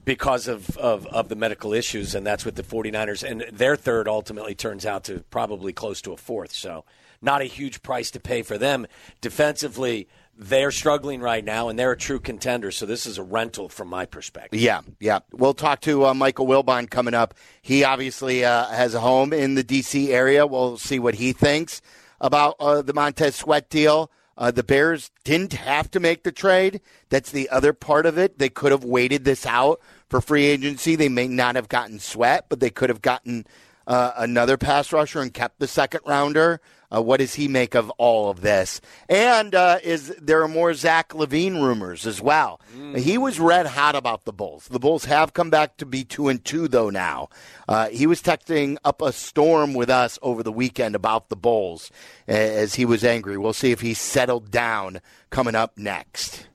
[0.03, 4.09] because of, of, of the medical issues, and that's what the 49ers and their third
[4.09, 6.51] ultimately turns out to probably close to a fourth.
[6.51, 6.83] So,
[7.21, 8.85] not a huge price to pay for them.
[9.21, 12.71] Defensively, they're struggling right now, and they're a true contender.
[12.71, 14.59] So, this is a rental from my perspective.
[14.59, 15.19] Yeah, yeah.
[15.31, 17.33] We'll talk to uh, Michael Wilbon coming up.
[17.61, 20.13] He obviously uh, has a home in the D.C.
[20.13, 20.45] area.
[20.45, 21.81] We'll see what he thinks
[22.21, 24.11] about uh, the Montez Sweat deal.
[24.37, 26.79] Uh, the Bears didn't have to make the trade.
[27.09, 28.37] That's the other part of it.
[28.37, 30.95] They could have waited this out for free agency.
[30.95, 33.47] They may not have gotten Sweat, but they could have gotten
[33.87, 36.61] uh, another pass rusher and kept the second rounder.
[36.93, 38.79] Uh, what does he make of all of this?
[39.09, 42.61] And uh, is there are more Zach LaVine rumors as well?
[42.95, 44.67] He was red hot about the Bulls.
[44.69, 47.27] The Bulls have come back to be two and two though now.
[47.67, 51.91] Uh, he was texting up a storm with us over the weekend about the Bulls
[52.27, 53.37] as he was angry.
[53.37, 56.47] We'll see if he's settled down coming up next.